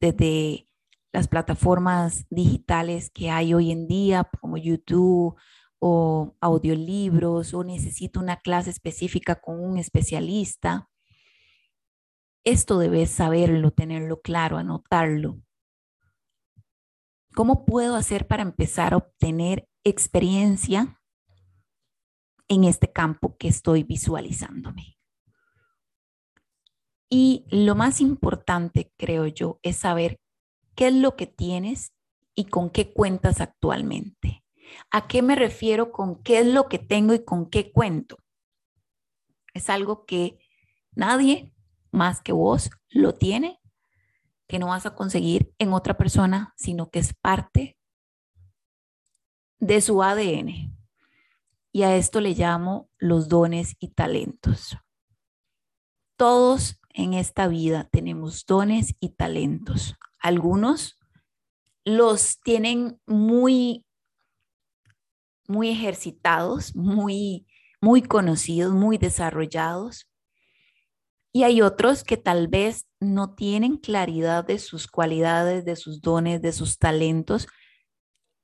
desde 0.00 0.68
las 1.12 1.26
plataformas 1.26 2.26
digitales 2.30 3.10
que 3.10 3.30
hay 3.30 3.54
hoy 3.54 3.72
en 3.72 3.88
día, 3.88 4.28
como 4.40 4.56
YouTube 4.56 5.36
o 5.80 6.36
audiolibros, 6.40 7.54
o 7.54 7.64
necesito 7.64 8.20
una 8.20 8.36
clase 8.36 8.70
específica 8.70 9.40
con 9.40 9.60
un 9.60 9.78
especialista. 9.78 10.88
Esto 12.44 12.78
debes 12.78 13.10
saberlo, 13.10 13.72
tenerlo 13.72 14.20
claro, 14.20 14.58
anotarlo. 14.58 15.40
¿Cómo 17.34 17.64
puedo 17.64 17.96
hacer 17.96 18.26
para 18.26 18.42
empezar 18.42 18.94
a 18.94 18.98
obtener 18.98 19.68
experiencia 19.84 20.97
en 22.48 22.64
este 22.64 22.90
campo 22.90 23.36
que 23.36 23.48
estoy 23.48 23.82
visualizándome? 23.82 24.98
Y 27.10 27.46
lo 27.50 27.74
más 27.74 28.00
importante, 28.00 28.92
creo 28.96 29.26
yo, 29.26 29.60
es 29.62 29.76
saber 29.76 30.20
qué 30.74 30.88
es 30.88 30.94
lo 30.94 31.16
que 31.16 31.26
tienes 31.26 31.92
y 32.34 32.44
con 32.44 32.70
qué 32.70 32.92
cuentas 32.92 33.40
actualmente. 33.40 34.44
¿A 34.90 35.08
qué 35.08 35.22
me 35.22 35.34
refiero 35.34 35.90
con 35.90 36.22
qué 36.22 36.40
es 36.40 36.46
lo 36.46 36.68
que 36.68 36.78
tengo 36.78 37.14
y 37.14 37.24
con 37.24 37.48
qué 37.48 37.72
cuento? 37.72 38.18
Es 39.54 39.70
algo 39.70 40.04
que 40.04 40.38
nadie 40.92 41.52
más 41.90 42.20
que 42.20 42.32
vos 42.32 42.70
lo 42.90 43.14
tiene, 43.14 43.60
que 44.46 44.58
no 44.58 44.68
vas 44.68 44.86
a 44.86 44.94
conseguir 44.94 45.52
en 45.58 45.72
otra 45.72 45.96
persona, 45.96 46.54
sino 46.56 46.90
que 46.90 46.98
es 46.98 47.14
parte 47.14 47.78
de 49.58 49.80
su 49.80 50.02
ADN. 50.02 50.77
Y 51.72 51.82
a 51.82 51.96
esto 51.96 52.20
le 52.20 52.34
llamo 52.34 52.88
los 52.98 53.28
dones 53.28 53.76
y 53.78 53.88
talentos. 53.88 54.76
Todos 56.16 56.80
en 56.94 57.14
esta 57.14 57.46
vida 57.46 57.88
tenemos 57.90 58.44
dones 58.46 58.94
y 59.00 59.10
talentos. 59.10 59.96
Algunos 60.18 60.98
los 61.84 62.40
tienen 62.40 63.00
muy 63.06 63.84
muy 65.46 65.70
ejercitados, 65.70 66.74
muy 66.76 67.46
muy 67.80 68.02
conocidos, 68.02 68.72
muy 68.72 68.98
desarrollados. 68.98 70.08
Y 71.32 71.44
hay 71.44 71.62
otros 71.62 72.04
que 72.04 72.16
tal 72.16 72.48
vez 72.48 72.86
no 73.00 73.34
tienen 73.34 73.76
claridad 73.76 74.44
de 74.44 74.58
sus 74.58 74.88
cualidades, 74.88 75.64
de 75.64 75.76
sus 75.76 76.00
dones, 76.00 76.42
de 76.42 76.52
sus 76.52 76.78
talentos. 76.78 77.46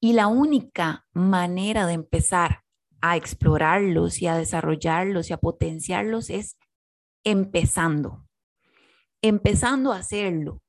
Y 0.00 0.12
la 0.12 0.26
única 0.28 1.07
manera 1.12 1.87
de 1.87 1.95
empezar 1.95 2.63
a 3.04 3.16
explorarlos 3.16 4.23
y 4.23 4.26
a 4.26 4.37
desarrollarlos 4.37 5.30
y 5.30 5.32
a 5.32 5.38
potenciarlos 5.38 6.30
es 6.30 6.56
empezando 7.25 8.25
empezando 9.25 9.94
a 9.94 9.96
hacerlo, 9.96 10.61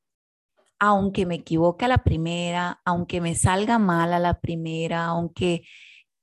aunque 0.80 1.26
me 1.26 1.36
equivoque 1.36 1.84
a 1.84 1.90
la 1.90 2.06
primera, 2.06 2.82
aunque 2.86 3.20
me 3.20 3.36
salga 3.36 3.80
mal 3.80 4.14
a 4.14 4.20
la 4.20 4.40
primera, 4.40 5.04
aunque 5.08 5.64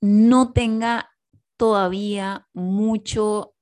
no 0.00 0.54
tenga 0.54 1.10
todavía 1.58 2.48
mucho 2.54 3.54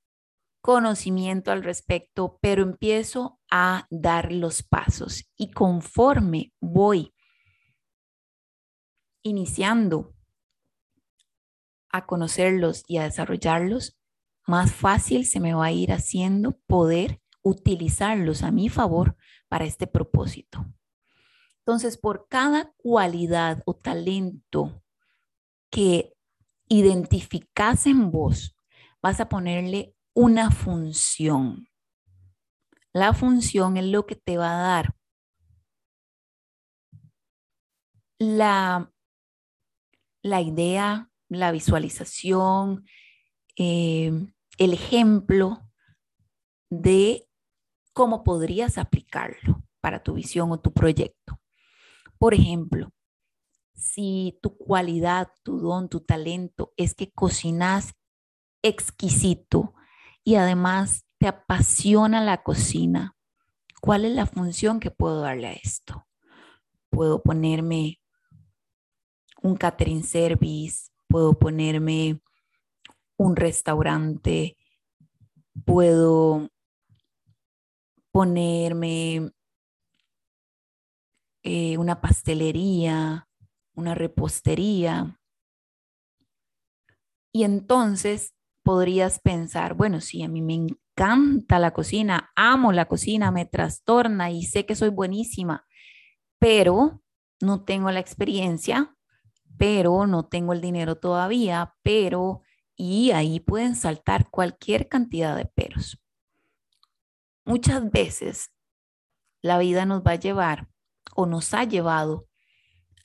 conocimiento 0.63 1.51
al 1.51 1.65
respecto, 1.65 2.39
pero 2.41 2.63
empiezo 2.63 3.41
a 3.51 3.89
dar 3.91 4.31
los 4.31 4.63
pasos 4.63 5.25
y 5.37 5.51
conforme 5.51 6.53
voy 6.61 7.13
iniciando 9.25 10.15
a 11.91 12.07
conocerlos 12.07 12.85
y 12.87 12.99
a 12.99 13.05
desarrollarlos, 13.05 13.99
más 14.47 14.73
fácil 14.73 15.27
se 15.27 15.41
me 15.41 15.55
va 15.55 15.67
a 15.67 15.73
ir 15.73 15.93
haciendo 15.93 16.59
poder 16.67 17.21
utilizarlos 17.43 18.43
a 18.43 18.51
mi 18.51 18.69
favor 18.69 19.17
para 19.49 19.65
este 19.65 19.87
propósito. 19.87 20.67
Entonces, 21.59 21.99
por 21.99 22.27
cada 22.29 22.73
cualidad 22.77 23.63
o 23.67 23.75
talento 23.75 24.83
que 25.71 26.15
identificas 26.69 27.87
en 27.87 28.11
vos, 28.11 28.57
vas 29.03 29.21
a 29.21 29.29
ponerle 29.29 29.95
una 30.15 30.51
función. 30.51 31.69
La 32.93 33.13
función 33.13 33.77
es 33.77 33.85
lo 33.85 34.07
que 34.07 34.17
te 34.17 34.37
va 34.37 34.51
a 34.51 34.63
dar 34.63 34.95
la, 38.21 38.93
la 40.23 40.41
idea, 40.43 41.10
la 41.31 41.53
visualización, 41.53 42.85
eh, 43.57 44.13
el 44.59 44.73
ejemplo 44.73 45.61
de 46.69 47.27
cómo 47.93 48.25
podrías 48.25 48.77
aplicarlo 48.77 49.63
para 49.81 50.03
tu 50.03 50.15
visión 50.15 50.53
o 50.53 50.61
tu 50.61 50.73
proyecto. 50.73 51.41
Por 52.19 52.35
ejemplo, 52.35 52.93
si 53.75 54.39
tu 54.43 54.59
cualidad, 54.59 55.29
tu 55.43 55.59
don, 55.59 55.89
tu 55.89 56.01
talento 56.01 56.75
es 56.77 56.95
que 56.95 57.11
cocinas 57.11 57.95
exquisito 58.63 59.75
y 60.23 60.35
además 60.35 61.07
te 61.19 61.29
apasiona 61.29 62.23
la 62.23 62.43
cocina, 62.43 63.17
¿cuál 63.81 64.05
es 64.05 64.13
la 64.13 64.27
función 64.27 64.81
que 64.81 64.91
puedo 64.91 65.21
darle 65.21 65.47
a 65.47 65.53
esto? 65.53 66.07
Puedo 66.91 67.23
ponerme 67.23 68.01
un 69.43 69.57
catering 69.57 70.05
service, 70.05 70.90
puedo 71.11 71.35
ponerme 71.35 72.21
un 73.19 73.37
restaurante, 73.37 74.57
puedo 75.67 76.49
ponerme 78.13 79.33
eh, 81.43 81.77
una 81.79 82.01
pastelería, 82.01 83.29
una 83.75 83.95
repostería. 83.95 85.19
Y 87.33 87.43
entonces 87.45 88.35
podrías 88.63 89.19
pensar, 89.21 89.75
bueno, 89.75 90.01
sí, 90.01 90.23
a 90.23 90.29
mí 90.29 90.43
me 90.43 90.55
encanta 90.55 91.59
la 91.59 91.73
cocina, 91.73 92.31
amo 92.37 92.73
la 92.73 92.87
cocina, 92.87 93.33
me 93.33 93.47
trastorna 93.47 94.31
y 94.31 94.45
sé 94.45 94.65
que 94.65 94.77
soy 94.77 94.91
buenísima, 94.91 95.67
pero 96.39 97.03
no 97.41 97.65
tengo 97.65 97.91
la 97.91 98.01
experiencia, 98.01 98.95
pero 99.61 100.07
no 100.07 100.25
tengo 100.25 100.55
el 100.55 100.63
dinero 100.63 100.97
todavía, 100.97 101.77
pero, 101.83 102.41
y 102.77 103.11
ahí 103.11 103.41
pueden 103.41 103.77
saltar 103.77 104.31
cualquier 104.31 104.89
cantidad 104.89 105.37
de 105.37 105.45
peros. 105.45 106.01
Muchas 107.45 107.91
veces 107.91 108.55
la 109.43 109.59
vida 109.59 109.85
nos 109.85 110.01
va 110.01 110.13
a 110.13 110.19
llevar 110.19 110.71
o 111.15 111.27
nos 111.27 111.53
ha 111.53 111.65
llevado 111.65 112.27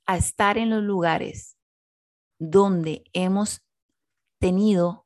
a 0.05 0.15
estar 0.15 0.57
en 0.57 0.69
los 0.69 0.81
lugares 0.81 1.57
donde 2.39 3.03
hemos 3.11 3.61
tenido 4.39 5.05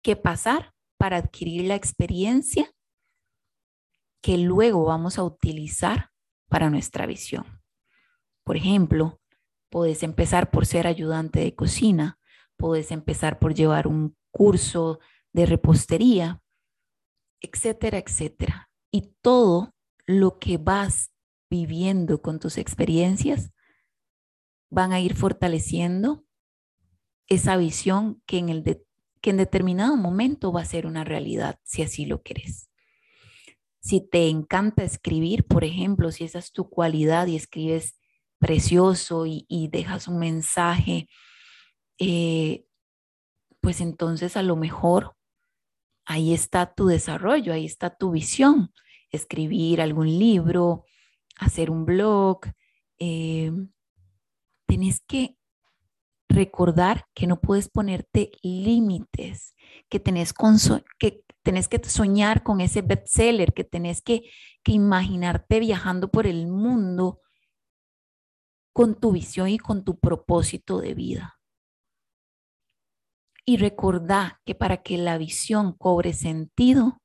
que 0.00 0.14
pasar 0.14 0.76
para 0.96 1.16
adquirir 1.16 1.64
la 1.64 1.74
experiencia 1.74 2.72
que 4.22 4.38
luego 4.38 4.84
vamos 4.84 5.18
a 5.18 5.24
utilizar 5.24 6.12
para 6.48 6.70
nuestra 6.70 7.04
visión. 7.04 7.60
Por 8.44 8.56
ejemplo, 8.56 9.20
puedes 9.70 10.02
empezar 10.02 10.50
por 10.50 10.66
ser 10.66 10.86
ayudante 10.86 11.40
de 11.40 11.54
cocina, 11.54 12.18
puedes 12.56 12.90
empezar 12.90 13.38
por 13.38 13.54
llevar 13.54 13.86
un 13.86 14.16
curso 14.30 15.00
de 15.32 15.46
repostería, 15.46 16.42
etcétera, 17.40 17.98
etcétera. 17.98 18.70
Y 18.90 19.14
todo 19.20 19.74
lo 20.06 20.38
que 20.38 20.58
vas 20.58 21.12
viviendo 21.50 22.20
con 22.20 22.40
tus 22.40 22.58
experiencias 22.58 23.52
van 24.70 24.92
a 24.92 25.00
ir 25.00 25.14
fortaleciendo 25.14 26.24
esa 27.26 27.56
visión 27.56 28.22
que 28.26 28.38
en, 28.38 28.48
el 28.48 28.64
que 29.20 29.30
en 29.30 29.36
determinado 29.36 29.96
momento 29.96 30.52
va 30.52 30.62
a 30.62 30.66
ser 30.66 30.86
una 30.86 31.04
realidad, 31.04 31.58
si 31.62 31.82
así 31.82 32.06
lo 32.06 32.22
quieres. 32.22 32.70
Si 33.80 34.00
te 34.00 34.28
encanta 34.28 34.82
escribir, 34.82 35.46
por 35.46 35.64
ejemplo, 35.64 36.10
si 36.10 36.24
esa 36.24 36.38
es 36.38 36.52
tu 36.52 36.68
cualidad 36.68 37.26
y 37.26 37.36
escribes 37.36 37.97
precioso 38.38 39.24
y, 39.26 39.68
dejas 39.70 40.08
un 40.08 40.18
mensaje, 40.18 41.08
eh, 41.98 42.64
pues 43.60 43.80
entonces 43.80 44.36
a 44.36 44.42
lo 44.42 44.56
mejor 44.56 45.16
ahí 46.06 46.32
está 46.32 46.72
tu 46.74 46.86
desarrollo, 46.86 47.52
ahí 47.52 47.66
está 47.66 47.90
tu 47.90 48.12
visión, 48.12 48.72
escribir 49.10 49.80
algún 49.80 50.06
libro, 50.06 50.84
hacer 51.36 51.70
un 51.70 51.84
blog. 51.84 52.40
Eh, 52.98 53.52
tenés 54.66 55.00
que 55.00 55.36
recordar 56.28 57.06
que 57.14 57.26
no 57.26 57.40
puedes 57.40 57.68
ponerte 57.68 58.30
límites, 58.42 59.54
que 59.88 59.98
tenés, 59.98 60.32
que 60.98 61.24
tenés 61.42 61.68
que 61.68 61.80
soñar 61.84 62.42
con 62.42 62.60
ese 62.60 62.82
bestseller, 62.82 63.52
que 63.52 63.64
tenés 63.64 64.02
que, 64.02 64.30
que 64.62 64.72
imaginarte 64.72 65.60
viajando 65.60 66.10
por 66.10 66.26
el 66.26 66.46
mundo 66.46 67.20
con 68.78 68.94
tu 68.94 69.10
visión 69.10 69.48
y 69.48 69.58
con 69.58 69.82
tu 69.82 69.98
propósito 69.98 70.78
de 70.78 70.94
vida. 70.94 71.40
Y 73.44 73.56
recordá 73.56 74.40
que 74.44 74.54
para 74.54 74.84
que 74.84 74.98
la 74.98 75.18
visión 75.18 75.72
cobre 75.72 76.12
sentido, 76.12 77.02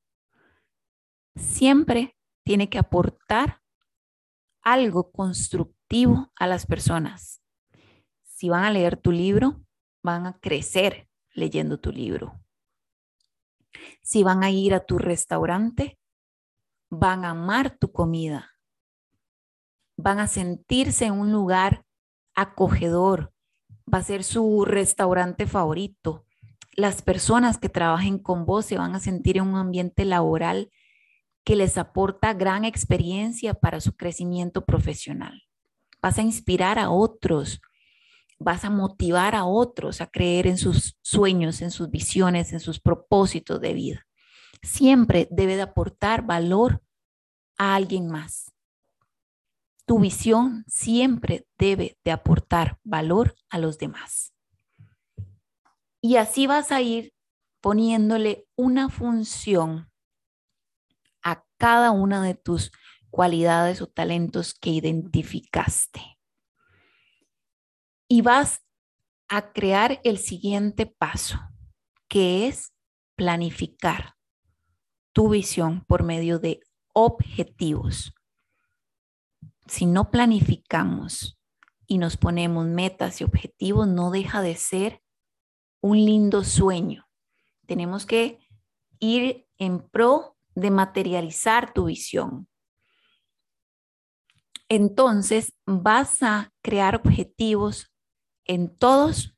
siempre 1.36 2.16
tiene 2.46 2.70
que 2.70 2.78
aportar 2.78 3.64
algo 4.62 5.12
constructivo 5.12 6.32
a 6.36 6.46
las 6.46 6.68
personas. 6.68 7.42
Si 8.22 8.50
van 8.50 8.66
a 8.66 8.72
leer 8.72 8.96
tu 8.96 9.12
libro, 9.12 9.66
van 10.04 10.28
a 10.28 10.38
crecer 10.38 11.10
leyendo 11.34 11.80
tu 11.80 11.92
libro. 11.92 12.40
Si 14.04 14.22
van 14.22 14.44
a 14.44 14.52
ir 14.52 14.76
a 14.76 14.86
tu 14.86 15.00
restaurante, 15.00 15.98
van 16.92 17.26
a 17.26 17.32
amar 17.32 17.76
tu 17.80 17.92
comida. 17.92 18.53
Van 19.98 20.20
a 20.20 20.28
sentirse 20.28 21.06
en 21.06 21.14
un 21.14 21.32
lugar 21.32 21.86
acogedor. 22.36 23.34
Va 23.92 24.00
a 24.00 24.04
ser 24.04 24.24
su 24.24 24.66
restaurante 24.66 25.46
favorito. 25.46 26.26
Las 26.76 27.02
personas 27.02 27.58
que 27.58 27.70
trabajen 27.70 28.18
con 28.18 28.46
vos 28.46 28.66
se 28.66 28.78
van 28.78 28.96
a 28.96 29.00
sentir 29.00 29.38
en 29.38 29.48
un 29.48 29.58
ambiente 29.58 30.06
laboral 30.06 30.72
que 31.44 31.56
les 31.56 31.78
aporta 31.78 32.34
gran 32.34 32.66
experiencia 32.66 33.54
para 33.54 33.82
su 33.82 33.96
crecimiento 33.96 34.66
profesional. 34.66 35.44
Vas 36.02 36.18
a 36.18 36.22
inspirar 36.22 36.80
a 36.80 36.90
otros, 36.90 37.62
vas 38.40 38.66
a 38.66 38.70
motivar 38.70 39.36
a 39.36 39.46
otros 39.46 40.02
a 40.02 40.08
creer 40.08 40.48
en 40.48 40.58
sus 40.58 40.98
sueños, 41.02 41.62
en 41.62 41.72
sus 41.72 41.90
visiones, 41.90 42.54
en 42.54 42.60
sus 42.60 42.80
propósitos 42.80 43.60
de 43.62 43.74
vida. 43.74 44.08
Siempre 44.62 45.28
debe 45.32 45.56
de 45.56 45.64
aportar 45.64 46.26
valor 46.26 46.82
a 47.58 47.76
alguien 47.76 48.08
más. 48.08 48.53
Tu 49.86 50.00
visión 50.00 50.64
siempre 50.68 51.48
debe 51.58 51.98
de 52.04 52.12
aportar 52.12 52.80
valor 52.84 53.36
a 53.50 53.60
los 53.60 53.78
demás. 53.78 54.34
Y 56.02 56.18
así 56.18 56.48
vas 56.48 56.72
a 56.72 56.82
ir 56.82 57.14
poniéndole 57.62 58.46
una 58.56 58.90
función 58.90 59.94
cada 61.64 61.92
una 61.92 62.22
de 62.22 62.36
tus 62.36 62.74
cualidades 63.10 63.82
o 63.82 63.88
talentos 63.88 64.54
que 64.54 64.70
identificaste. 64.70 66.02
Y 68.10 68.22
vas 68.22 68.60
a 69.30 69.54
crear 69.54 70.02
el 70.04 70.18
siguiente 70.18 70.86
paso, 70.86 71.40
que 72.10 72.50
es 72.50 72.74
planificar 73.16 74.16
tu 75.14 75.30
visión 75.30 75.86
por 75.86 76.04
medio 76.04 76.38
de 76.38 76.60
objetivos. 76.94 78.14
Si 79.66 79.86
no 79.86 80.12
planificamos 80.12 81.40
y 81.88 81.98
nos 81.98 82.18
ponemos 82.18 82.66
metas 82.66 83.22
y 83.22 83.24
objetivos, 83.24 83.88
no 83.88 84.12
deja 84.12 84.42
de 84.42 84.56
ser 84.56 85.02
un 85.82 85.98
lindo 85.98 86.44
sueño. 86.44 87.08
Tenemos 87.66 88.06
que 88.06 88.40
ir 89.00 89.48
en 89.58 89.80
pro 89.80 90.38
de 90.56 90.72
materializar 90.72 91.74
tu 91.74 91.86
visión. 91.86 92.48
Entonces 94.70 95.54
vas 95.66 96.24
a 96.24 96.52
crear 96.62 96.96
objetivos 96.96 97.94
en 98.46 98.76
todas 98.76 99.36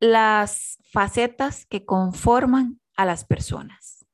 las 0.00 0.78
facetas 0.90 1.64
que 1.66 1.84
conforman 1.84 2.80
a 2.96 3.04
las 3.04 3.24
personas, 3.24 4.04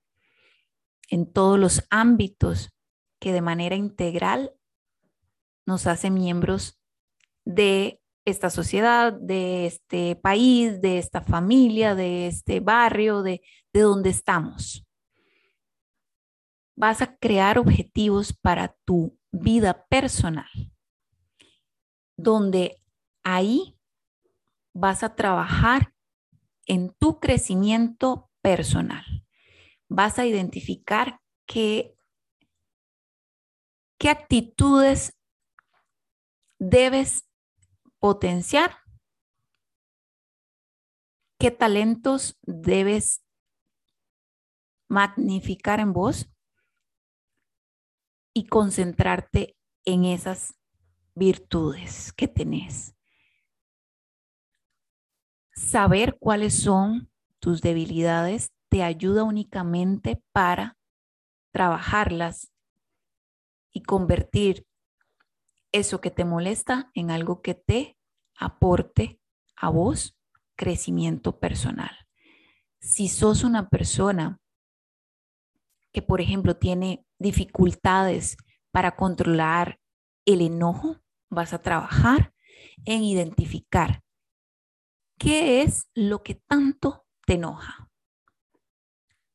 en 1.09 1.31
todos 1.33 1.59
los 1.59 1.85
ámbitos 1.91 2.71
que 3.19 3.33
de 3.33 3.41
manera 3.41 3.77
integral 3.77 4.55
nos 5.67 5.87
hacen 5.87 6.15
miembros 6.15 6.79
de 7.45 8.01
esta 8.25 8.51
sociedad, 8.51 9.13
de 9.13 9.67
este 9.67 10.17
país, 10.17 10.81
de 10.81 10.99
esta 10.99 11.23
familia, 11.23 11.95
de 11.95 12.27
este 12.27 12.61
barrio, 12.61 13.23
de, 13.23 13.41
de 13.73 13.81
donde 13.81 14.11
estamos 14.11 14.89
vas 16.79 17.03
a 17.03 17.17
crear 17.17 17.59
objetivos 17.59 18.33
para 18.33 18.77
tu 18.85 19.19
vida 19.33 19.85
personal, 19.89 20.49
donde 22.17 22.81
ahí 23.25 23.77
vas 24.73 25.03
a 25.03 25.17
trabajar 25.17 25.93
en 26.67 26.95
tu 27.01 27.19
crecimiento 27.19 28.31
personal. 28.43 29.05
Vas 29.89 30.21
a 30.21 30.27
identificar 30.27 31.21
qué, 31.47 31.97
qué 33.99 34.11
actitudes 34.11 35.19
debes 36.59 37.29
potenciar, 37.99 38.79
qué 41.39 41.51
talentos 41.51 42.39
debes 42.43 43.25
magnificar 44.89 45.81
en 45.81 45.93
vos 45.93 46.31
y 48.33 48.47
concentrarte 48.47 49.57
en 49.85 50.05
esas 50.05 50.55
virtudes 51.15 52.13
que 52.13 52.29
tenés. 52.29 52.95
Saber 55.55 56.17
cuáles 56.21 56.63
son 56.63 57.11
tus 57.41 57.61
debilidades 57.61 58.53
te 58.69 58.83
ayuda 58.85 59.25
únicamente 59.25 60.23
para 60.33 60.77
trabajarlas 61.51 62.53
y 63.79 63.83
convertir 63.83 64.67
eso 65.71 66.01
que 66.01 66.11
te 66.11 66.25
molesta 66.25 66.91
en 66.95 67.13
algo 67.13 67.43
que 67.43 67.55
te 67.55 67.97
aporte 68.37 69.21
a 69.55 69.71
vos 69.71 70.19
crecimiento 70.57 71.39
personal. 71.39 71.97
Si 72.81 73.07
sos 73.07 73.45
una 73.45 73.69
persona 73.69 74.41
que, 75.93 76.03
por 76.03 76.21
ejemplo, 76.21 76.57
tiene 76.57 77.07
dificultades 77.21 78.37
para 78.73 78.97
controlar 78.97 79.79
el 80.25 80.41
enojo, 80.41 80.97
vas 81.31 81.53
a 81.53 81.63
trabajar 81.63 82.35
en 82.85 83.05
identificar 83.05 84.03
qué 85.19 85.63
es 85.63 85.89
lo 85.95 86.25
que 86.25 86.35
tanto 86.35 87.07
te 87.27 87.35
enoja. 87.35 87.89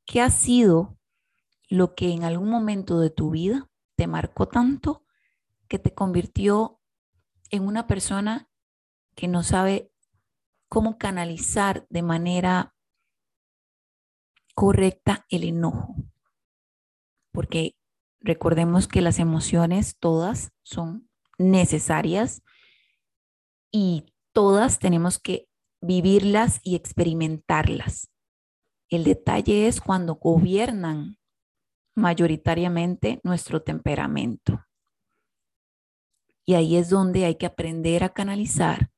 ¿Qué 0.05 0.19
ha 0.19 0.29
sido 0.29 0.97
lo 1.69 1.95
que 1.95 2.11
en 2.11 2.25
algún 2.25 2.49
momento 2.49 2.99
de 2.99 3.09
tu 3.09 3.31
vida 3.31 3.69
te 4.03 4.07
marcó 4.07 4.49
tanto 4.49 5.05
que 5.69 5.79
te 5.79 5.93
convirtió 5.93 6.81
en 7.51 7.65
una 7.65 7.87
persona 7.87 8.49
que 9.15 9.29
no 9.29 9.43
sabe 9.43 9.93
cómo 10.67 10.97
canalizar 10.97 11.87
de 11.89 12.01
manera 12.01 12.75
correcta 14.55 15.25
el 15.29 15.45
enojo? 15.45 15.95
porque 17.31 17.75
recordemos 18.19 18.87
que 18.87 19.01
las 19.01 19.19
emociones 19.19 19.97
todas 19.97 20.51
son 20.61 21.09
necesarias 21.37 22.43
y 23.71 24.05
todas 24.33 24.79
tenemos 24.79 25.17
que 25.17 25.47
vivirlas 25.81 26.59
y 26.61 26.75
experimentarlas. 26.75 28.11
El 28.89 29.03
detalle 29.05 29.67
es 29.67 29.81
cuando 29.81 30.15
gobiernan 30.15 31.17
mayoritariamente 31.95 33.19
nuestro 33.23 33.61
temperamento. 33.61 34.65
Y 36.45 36.55
ahí 36.55 36.75
es 36.75 36.89
donde 36.89 37.25
hay 37.25 37.35
que 37.35 37.45
aprender 37.45 38.03
a 38.03 38.09
canalizar, 38.09 38.91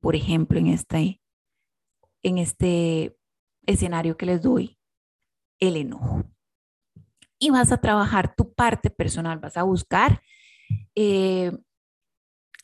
por 0.00 0.16
ejemplo, 0.16 0.58
en 0.58 0.68
este, 0.68 1.20
en 2.22 2.38
este 2.38 3.16
escenario 3.66 4.16
que 4.16 4.26
les 4.26 4.42
doy, 4.42 4.78
el 5.60 5.76
enojo 5.76 6.24
y 7.38 7.50
vas 7.50 7.72
a 7.72 7.80
trabajar 7.80 8.34
tu 8.34 8.52
parte 8.52 8.90
personal, 8.90 9.38
vas 9.38 9.56
a 9.56 9.62
buscar 9.62 10.22
eh, 10.94 11.52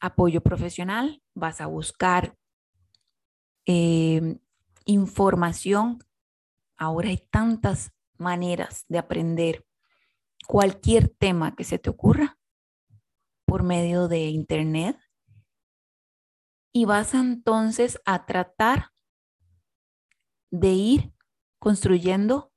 apoyo 0.01 0.43
profesional, 0.43 1.23
vas 1.35 1.61
a 1.61 1.67
buscar 1.67 2.37
eh, 3.67 4.39
información. 4.85 5.99
Ahora 6.77 7.09
hay 7.09 7.19
tantas 7.31 7.93
maneras 8.19 8.85
de 8.89 8.99
aprender 8.99 9.67
cualquier 10.47 11.09
tema 11.09 11.55
que 11.57 11.65
se 11.65 11.79
te 11.79 11.91
ocurra 11.91 12.39
por 13.47 13.63
medio 13.63 14.09
de 14.09 14.29
internet 14.29 14.99
y 16.73 16.87
vas 16.87 17.15
entonces 17.15 18.01
a 18.05 18.27
tratar 18.27 18.91
de 20.51 20.73
ir 20.73 21.13
construyendo 21.59 22.53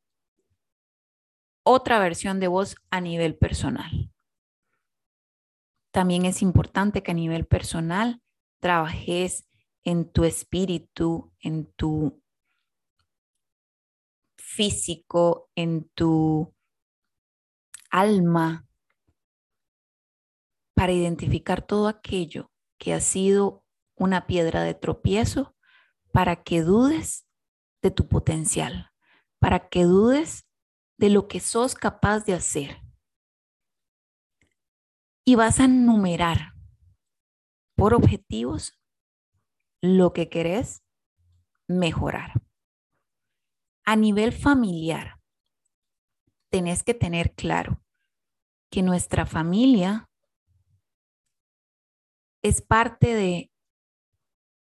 otra 1.63 1.99
versión 1.99 2.39
de 2.39 2.47
voz 2.47 2.75
a 2.89 3.01
nivel 3.01 3.37
personal. 3.37 4.11
También 5.91 6.25
es 6.25 6.41
importante 6.41 7.03
que 7.03 7.11
a 7.11 7.15
nivel 7.15 7.45
personal 7.45 8.21
trabajes 8.59 9.47
en 9.83 10.11
tu 10.11 10.23
espíritu, 10.23 11.33
en 11.39 11.65
tu 11.73 12.21
físico, 14.57 15.51
en 15.55 15.87
tu 15.89 16.51
alma, 17.91 18.67
para 20.73 20.93
identificar 20.93 21.61
todo 21.61 21.87
aquello 21.87 22.51
que 22.79 22.95
ha 22.95 22.99
sido 22.99 23.63
una 23.95 24.25
piedra 24.25 24.63
de 24.63 24.73
tropiezo 24.73 25.55
para 26.11 26.43
que 26.43 26.61
dudes 26.61 27.27
de 27.83 27.91
tu 27.91 28.07
potencial, 28.07 28.91
para 29.39 29.69
que 29.69 29.83
dudes 29.83 30.47
de 30.97 31.11
lo 31.11 31.27
que 31.27 31.39
sos 31.39 31.75
capaz 31.75 32.25
de 32.25 32.33
hacer. 32.33 32.81
Y 35.23 35.35
vas 35.35 35.59
a 35.59 35.67
numerar 35.67 36.53
por 37.75 37.93
objetivos 37.93 38.73
lo 39.81 40.13
que 40.13 40.29
querés 40.29 40.83
mejorar. 41.67 42.46
A 43.89 43.95
nivel 43.95 44.33
familiar, 44.33 45.17
tenés 46.51 46.83
que 46.83 46.93
tener 46.93 47.33
claro 47.35 47.81
que 48.69 48.83
nuestra 48.83 49.25
familia 49.25 50.09
es 52.43 52.61
parte 52.61 53.13
de, 53.13 53.49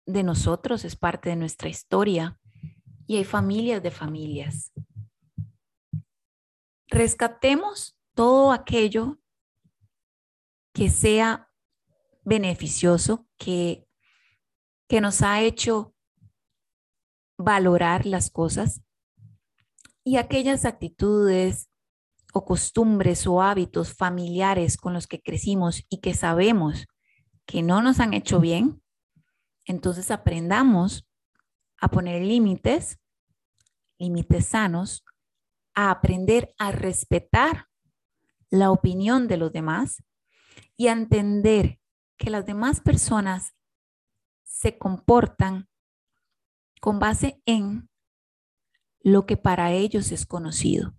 de 0.04 0.22
nosotros, 0.24 0.84
es 0.84 0.94
parte 0.94 1.30
de 1.30 1.36
nuestra 1.36 1.70
historia 1.70 2.38
y 3.06 3.16
hay 3.16 3.24
familias 3.24 3.82
de 3.82 3.90
familias. 3.90 4.74
Rescatemos 6.88 7.96
todo 8.14 8.52
aquello 8.52 9.18
que 10.74 10.90
sea 10.90 11.50
beneficioso, 12.24 13.26
que, 13.38 13.88
que 14.86 15.00
nos 15.00 15.22
ha 15.22 15.40
hecho 15.40 15.94
valorar 17.38 18.04
las 18.04 18.30
cosas 18.30 18.82
y 20.04 20.18
aquellas 20.18 20.66
actitudes 20.66 21.70
o 22.34 22.44
costumbres 22.44 23.26
o 23.26 23.40
hábitos 23.40 23.94
familiares 23.94 24.76
con 24.76 24.92
los 24.92 25.06
que 25.06 25.20
crecimos 25.20 25.84
y 25.88 26.00
que 26.00 26.14
sabemos 26.14 26.86
que 27.46 27.62
no 27.62 27.82
nos 27.82 28.00
han 28.00 28.12
hecho 28.12 28.38
bien, 28.40 28.82
entonces 29.64 30.10
aprendamos 30.10 31.08
a 31.78 31.88
poner 31.88 32.22
límites, 32.22 32.98
límites 33.98 34.46
sanos, 34.46 35.04
a 35.74 35.90
aprender 35.90 36.54
a 36.58 36.70
respetar 36.70 37.68
la 38.50 38.70
opinión 38.70 39.26
de 39.26 39.36
los 39.36 39.52
demás 39.52 40.02
y 40.76 40.88
a 40.88 40.92
entender 40.92 41.80
que 42.16 42.30
las 42.30 42.46
demás 42.46 42.80
personas 42.80 43.54
se 44.44 44.78
comportan 44.78 45.68
con 46.80 46.98
base 46.98 47.42
en 47.46 47.88
lo 49.04 49.26
que 49.26 49.36
para 49.36 49.72
ellos 49.72 50.10
es 50.10 50.26
conocido. 50.26 50.96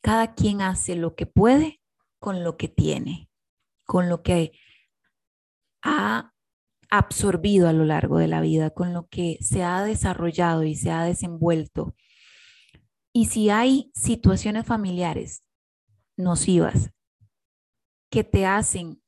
Cada 0.00 0.34
quien 0.34 0.62
hace 0.62 0.94
lo 0.94 1.16
que 1.16 1.26
puede 1.26 1.82
con 2.20 2.44
lo 2.44 2.56
que 2.56 2.68
tiene, 2.68 3.28
con 3.84 4.08
lo 4.08 4.22
que 4.22 4.52
ha 5.82 6.32
absorbido 6.88 7.68
a 7.68 7.72
lo 7.72 7.84
largo 7.84 8.18
de 8.18 8.28
la 8.28 8.40
vida, 8.40 8.70
con 8.70 8.94
lo 8.94 9.08
que 9.08 9.38
se 9.40 9.64
ha 9.64 9.82
desarrollado 9.82 10.62
y 10.62 10.76
se 10.76 10.92
ha 10.92 11.02
desenvuelto. 11.02 11.96
Y 13.12 13.26
si 13.26 13.50
hay 13.50 13.90
situaciones 13.94 14.64
familiares 14.64 15.44
nocivas 16.16 16.92
que 18.08 18.22
te 18.22 18.46
hacen 18.46 19.02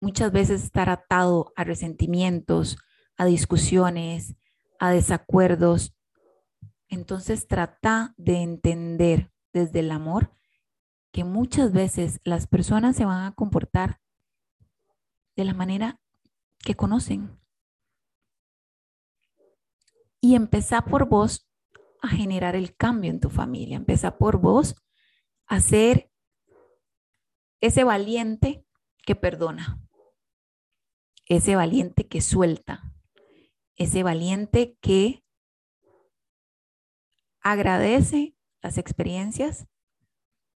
muchas 0.00 0.30
veces 0.30 0.62
estar 0.62 0.88
atado 0.90 1.52
a 1.56 1.64
resentimientos, 1.64 2.78
a 3.16 3.24
discusiones, 3.24 4.36
a 4.78 4.92
desacuerdos, 4.92 5.97
entonces 6.88 7.46
trata 7.46 8.14
de 8.16 8.42
entender 8.42 9.32
desde 9.52 9.80
el 9.80 9.90
amor 9.90 10.32
que 11.12 11.24
muchas 11.24 11.72
veces 11.72 12.20
las 12.24 12.46
personas 12.46 12.96
se 12.96 13.04
van 13.04 13.24
a 13.24 13.34
comportar 13.34 14.00
de 15.36 15.44
la 15.44 15.54
manera 15.54 16.00
que 16.58 16.74
conocen. 16.74 17.38
Y 20.20 20.34
empezar 20.34 20.84
por 20.84 21.08
vos 21.08 21.48
a 22.02 22.08
generar 22.08 22.56
el 22.56 22.76
cambio 22.76 23.10
en 23.10 23.20
tu 23.20 23.30
familia. 23.30 23.76
Empezar 23.76 24.18
por 24.18 24.38
vos 24.38 24.74
a 25.46 25.60
ser 25.60 26.10
ese 27.60 27.84
valiente 27.84 28.64
que 29.04 29.16
perdona, 29.16 29.80
ese 31.26 31.56
valiente 31.56 32.06
que 32.06 32.20
suelta, 32.20 32.92
ese 33.76 34.02
valiente 34.02 34.76
que 34.80 35.24
agradece 37.40 38.36
las 38.62 38.78
experiencias 38.78 39.66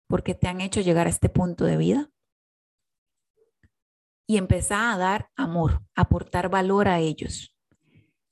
porque 0.07 0.33
te 0.33 0.47
han 0.47 0.61
hecho 0.61 0.81
llegar 0.81 1.07
a 1.07 1.11
este 1.11 1.29
punto 1.29 1.65
de 1.65 1.77
vida 1.77 2.09
y 4.27 4.37
empezar 4.37 4.93
a 4.93 4.97
dar 4.97 5.31
amor, 5.35 5.83
aportar 5.95 6.49
valor 6.49 6.87
a 6.87 6.99
ellos, 6.99 7.55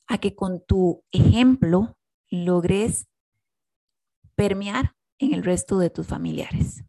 a 0.07 0.19
que 0.19 0.35
con 0.35 0.63
tu 0.65 1.03
ejemplo 1.11 1.97
logres 2.29 3.07
permear 4.35 4.95
en 5.19 5.33
el 5.33 5.43
resto 5.43 5.79
de 5.79 5.89
tus 5.89 6.05
familiares. 6.05 6.83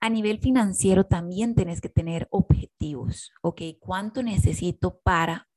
A 0.00 0.10
nivel 0.10 0.38
financiero 0.38 1.04
también 1.04 1.54
tienes 1.54 1.80
que 1.80 1.88
tener 1.88 2.28
objetivos, 2.30 3.32
¿ok? 3.42 3.62
¿Cuánto 3.80 4.22
necesito 4.22 5.00
para 5.00 5.48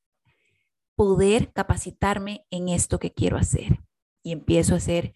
poder 0.95 1.53
capacitarme 1.53 2.45
en 2.49 2.69
esto 2.69 2.99
que 2.99 3.13
quiero 3.13 3.37
hacer? 3.37 3.79
Y 4.23 4.31
empiezo 4.31 4.73
a 4.73 4.77
hacer 4.77 5.13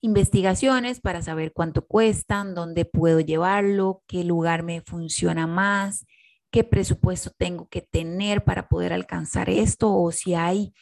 investigaciones 0.00 1.00
para 1.00 1.22
saber 1.22 1.52
cuánto 1.52 1.86
cuestan, 1.86 2.54
dónde 2.54 2.84
puedo 2.84 3.20
llevarlo, 3.20 4.02
qué 4.06 4.22
lugar 4.22 4.62
me 4.62 4.82
funciona 4.82 5.46
más, 5.46 6.04
qué 6.50 6.62
presupuesto 6.62 7.30
tengo 7.36 7.68
que 7.68 7.80
tener 7.80 8.44
para 8.44 8.68
poder 8.68 8.92
alcanzar 8.92 9.48
esto 9.48 9.94
o 9.94 10.12
si 10.12 10.34
hay 10.34 10.74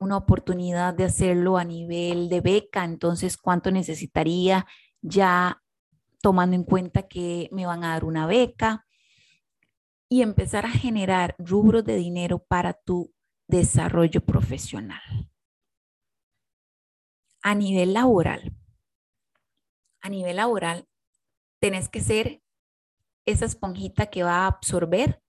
una 0.00 0.16
oportunidad 0.16 0.94
de 0.94 1.04
hacerlo 1.04 1.58
a 1.58 1.64
nivel 1.64 2.28
de 2.28 2.40
beca, 2.40 2.84
entonces 2.84 3.36
cuánto 3.36 3.70
necesitaría 3.70 4.64
ya 5.02 5.60
tomando 6.22 6.54
en 6.54 6.64
cuenta 6.64 7.02
que 7.02 7.48
me 7.52 7.66
van 7.66 7.84
a 7.84 7.88
dar 7.88 8.04
una 8.04 8.26
beca 8.26 8.86
y 10.08 10.22
empezar 10.22 10.64
a 10.66 10.70
generar 10.70 11.34
rubros 11.38 11.84
de 11.84 11.96
dinero 11.96 12.38
para 12.38 12.72
tu 12.72 13.12
desarrollo 13.48 14.20
profesional. 14.20 15.28
A 17.42 17.54
nivel 17.54 17.94
laboral, 17.94 18.56
a 20.00 20.08
nivel 20.08 20.36
laboral, 20.36 20.86
tenés 21.60 21.88
que 21.88 22.00
ser 22.00 22.42
esa 23.26 23.44
esponjita 23.44 24.06
que 24.06 24.22
va 24.22 24.44
a 24.44 24.46
absorber 24.46 25.22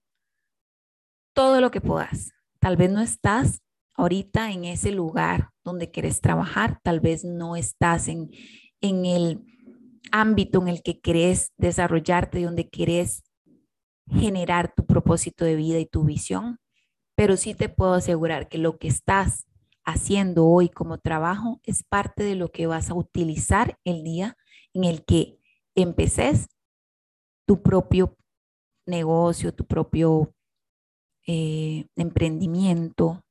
todo 1.34 1.60
lo 1.60 1.70
que 1.70 1.80
puedas. 1.80 2.32
Tal 2.58 2.76
vez 2.76 2.90
no 2.90 3.00
estás 3.00 3.62
ahorita 3.94 4.50
en 4.50 4.64
ese 4.64 4.90
lugar 4.92 5.50
donde 5.64 5.90
quieres 5.90 6.20
trabajar, 6.20 6.80
tal 6.82 7.00
vez 7.00 7.24
no 7.24 7.56
estás 7.56 8.08
en, 8.08 8.30
en 8.80 9.04
el 9.04 9.44
ámbito 10.12 10.60
en 10.62 10.68
el 10.68 10.82
que 10.82 11.00
querés 11.00 11.52
desarrollarte, 11.56 12.42
donde 12.42 12.68
querés 12.68 13.22
generar 14.10 14.72
tu 14.74 14.86
propósito 14.86 15.44
de 15.44 15.56
vida 15.56 15.78
y 15.78 15.86
tu 15.86 16.04
visión, 16.04 16.58
pero 17.14 17.36
sí 17.36 17.54
te 17.54 17.68
puedo 17.68 17.94
asegurar 17.94 18.48
que 18.48 18.58
lo 18.58 18.78
que 18.78 18.88
estás 18.88 19.46
haciendo 19.84 20.46
hoy 20.46 20.68
como 20.68 20.98
trabajo 20.98 21.60
es 21.64 21.82
parte 21.82 22.22
de 22.22 22.34
lo 22.34 22.50
que 22.50 22.66
vas 22.66 22.90
a 22.90 22.94
utilizar 22.94 23.78
el 23.84 24.04
día 24.04 24.36
en 24.72 24.84
el 24.84 25.04
que 25.04 25.38
empeces 25.74 26.48
tu 27.46 27.62
propio 27.62 28.16
negocio, 28.86 29.54
tu 29.54 29.66
propio 29.66 30.34
eh, 31.26 31.86
emprendimiento 31.96 33.24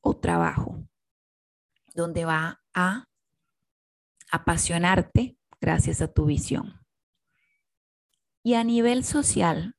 o 0.00 0.16
trabajo, 0.16 0.78
donde 1.94 2.24
va 2.24 2.62
a 2.74 3.06
apasionarte 4.30 5.36
gracias 5.60 6.02
a 6.02 6.08
tu 6.08 6.26
visión. 6.26 6.80
Y 8.42 8.54
a 8.54 8.64
nivel 8.64 9.04
social, 9.04 9.76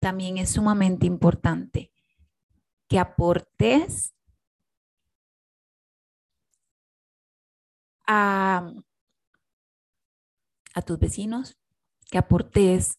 también 0.00 0.36
es 0.36 0.50
sumamente 0.50 1.06
importante 1.06 1.92
que 2.88 2.98
aportes 2.98 4.12
a 8.06 8.72
a 10.74 10.82
tus 10.82 10.98
vecinos, 10.98 11.58
que 12.10 12.18
aportes 12.18 12.98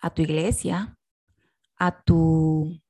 a 0.00 0.10
tu 0.10 0.22
iglesia, 0.22 0.98
a 1.76 2.02
tu, 2.02 2.80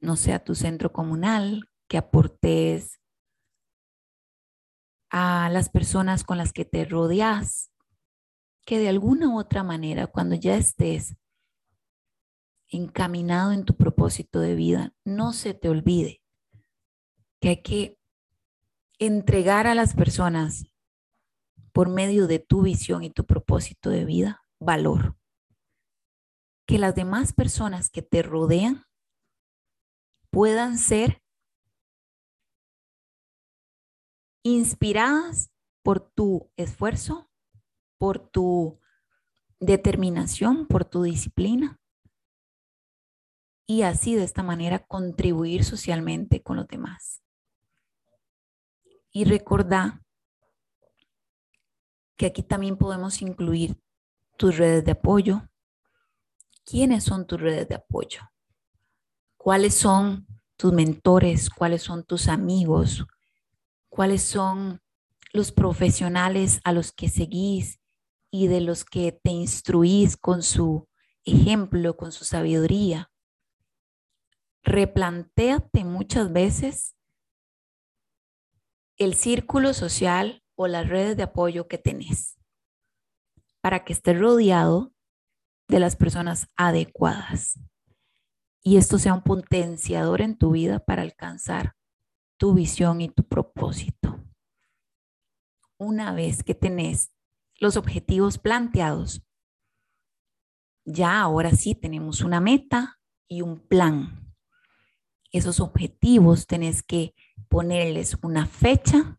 no 0.00 0.16
sé, 0.16 0.32
a 0.32 0.44
tu 0.44 0.54
centro 0.54 0.92
comunal, 0.92 1.68
que 1.88 1.98
aportes 1.98 3.00
a 5.10 5.48
las 5.50 5.68
personas 5.68 6.24
con 6.24 6.38
las 6.38 6.52
que 6.52 6.64
te 6.64 6.84
rodeas, 6.84 7.70
que 8.64 8.78
de 8.78 8.88
alguna 8.88 9.28
u 9.28 9.38
otra 9.38 9.62
manera, 9.62 10.06
cuando 10.06 10.34
ya 10.34 10.56
estés 10.56 11.16
encaminado 12.68 13.52
en 13.52 13.64
tu 13.64 13.76
propósito 13.76 14.40
de 14.40 14.54
vida, 14.54 14.94
no 15.04 15.32
se 15.32 15.52
te 15.52 15.68
olvide 15.68 16.22
que 17.40 17.48
hay 17.48 17.62
que 17.62 17.98
entregar 19.06 19.66
a 19.66 19.74
las 19.74 19.94
personas 19.94 20.66
por 21.72 21.88
medio 21.88 22.28
de 22.28 22.38
tu 22.38 22.62
visión 22.62 23.02
y 23.02 23.10
tu 23.10 23.26
propósito 23.26 23.90
de 23.90 24.04
vida, 24.04 24.44
valor. 24.60 25.16
Que 26.66 26.78
las 26.78 26.94
demás 26.94 27.32
personas 27.32 27.90
que 27.90 28.02
te 28.02 28.22
rodean 28.22 28.84
puedan 30.30 30.78
ser 30.78 31.20
inspiradas 34.44 35.50
por 35.82 36.00
tu 36.00 36.52
esfuerzo, 36.56 37.28
por 37.98 38.20
tu 38.20 38.78
determinación, 39.58 40.66
por 40.68 40.84
tu 40.84 41.02
disciplina 41.02 41.80
y 43.66 43.82
así 43.82 44.14
de 44.14 44.22
esta 44.24 44.44
manera 44.44 44.86
contribuir 44.86 45.64
socialmente 45.64 46.42
con 46.42 46.56
los 46.56 46.68
demás. 46.68 47.21
Y 49.12 49.24
recordá 49.24 50.02
que 52.16 52.26
aquí 52.26 52.42
también 52.42 52.76
podemos 52.76 53.20
incluir 53.22 53.78
tus 54.36 54.56
redes 54.56 54.84
de 54.84 54.92
apoyo. 54.92 55.48
¿Quiénes 56.64 57.04
son 57.04 57.26
tus 57.26 57.40
redes 57.40 57.68
de 57.68 57.74
apoyo? 57.74 58.22
¿Cuáles 59.36 59.74
son 59.74 60.26
tus 60.56 60.72
mentores? 60.72 61.50
¿Cuáles 61.50 61.82
son 61.82 62.04
tus 62.04 62.28
amigos? 62.28 63.04
¿Cuáles 63.88 64.22
son 64.22 64.80
los 65.32 65.52
profesionales 65.52 66.60
a 66.64 66.72
los 66.72 66.92
que 66.92 67.08
seguís 67.08 67.80
y 68.30 68.46
de 68.46 68.60
los 68.60 68.84
que 68.84 69.12
te 69.12 69.30
instruís 69.30 70.16
con 70.16 70.42
su 70.42 70.88
ejemplo, 71.24 71.96
con 71.96 72.12
su 72.12 72.24
sabiduría? 72.24 73.12
replantéate 74.62 75.84
muchas 75.84 76.32
veces 76.32 76.94
el 79.04 79.14
círculo 79.14 79.74
social 79.74 80.42
o 80.54 80.66
las 80.66 80.88
redes 80.88 81.16
de 81.16 81.24
apoyo 81.24 81.68
que 81.68 81.78
tenés 81.78 82.38
para 83.60 83.84
que 83.84 83.92
estés 83.92 84.18
rodeado 84.18 84.92
de 85.68 85.80
las 85.80 85.96
personas 85.96 86.48
adecuadas 86.56 87.58
y 88.62 88.76
esto 88.76 88.98
sea 88.98 89.14
un 89.14 89.22
potenciador 89.22 90.20
en 90.20 90.36
tu 90.36 90.52
vida 90.52 90.78
para 90.78 91.02
alcanzar 91.02 91.74
tu 92.36 92.54
visión 92.54 93.00
y 93.00 93.08
tu 93.08 93.24
propósito. 93.24 94.24
Una 95.78 96.12
vez 96.12 96.44
que 96.44 96.54
tenés 96.54 97.10
los 97.58 97.76
objetivos 97.76 98.38
planteados, 98.38 99.22
ya 100.84 101.20
ahora 101.20 101.52
sí 101.52 101.74
tenemos 101.74 102.20
una 102.20 102.40
meta 102.40 103.00
y 103.28 103.42
un 103.42 103.60
plan 103.60 104.22
esos 105.32 105.60
objetivos 105.60 106.46
tenés 106.46 106.82
que 106.82 107.14
ponerles 107.48 108.16
una 108.22 108.46
fecha 108.46 109.18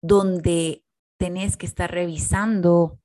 donde 0.00 0.84
tenés 1.16 1.56
que 1.56 1.66
estar 1.66 1.90
revisando 1.90 3.00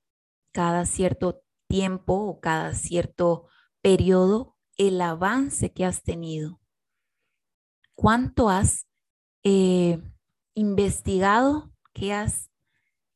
cada 0.51 0.85
cierto 0.85 1.43
tiempo 1.67 2.13
o 2.13 2.39
cada 2.39 2.73
cierto 2.73 3.47
periodo 3.81 4.55
el 4.77 5.01
avance 5.01 5.71
que 5.71 5.85
has 5.85 6.03
tenido. 6.03 6.59
¿Cuánto 7.95 8.49
has 8.49 8.87
eh, 9.43 9.99
investigado? 10.53 11.71
¿Qué 11.93 12.13
has 12.13 12.51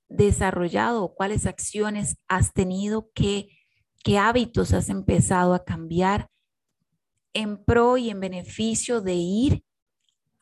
desarrollado? 0.09 1.13
¿Cuáles 1.13 1.45
acciones 1.45 2.17
has 2.27 2.53
tenido? 2.53 3.11
¿Qué, 3.13 3.49
¿Qué 4.03 4.17
hábitos 4.17 4.73
has 4.73 4.89
empezado 4.89 5.53
a 5.53 5.63
cambiar? 5.63 6.30
En 7.33 7.63
pro 7.63 7.97
y 7.97 8.09
en 8.09 8.19
beneficio 8.19 9.01
de 9.01 9.13
ir 9.13 9.65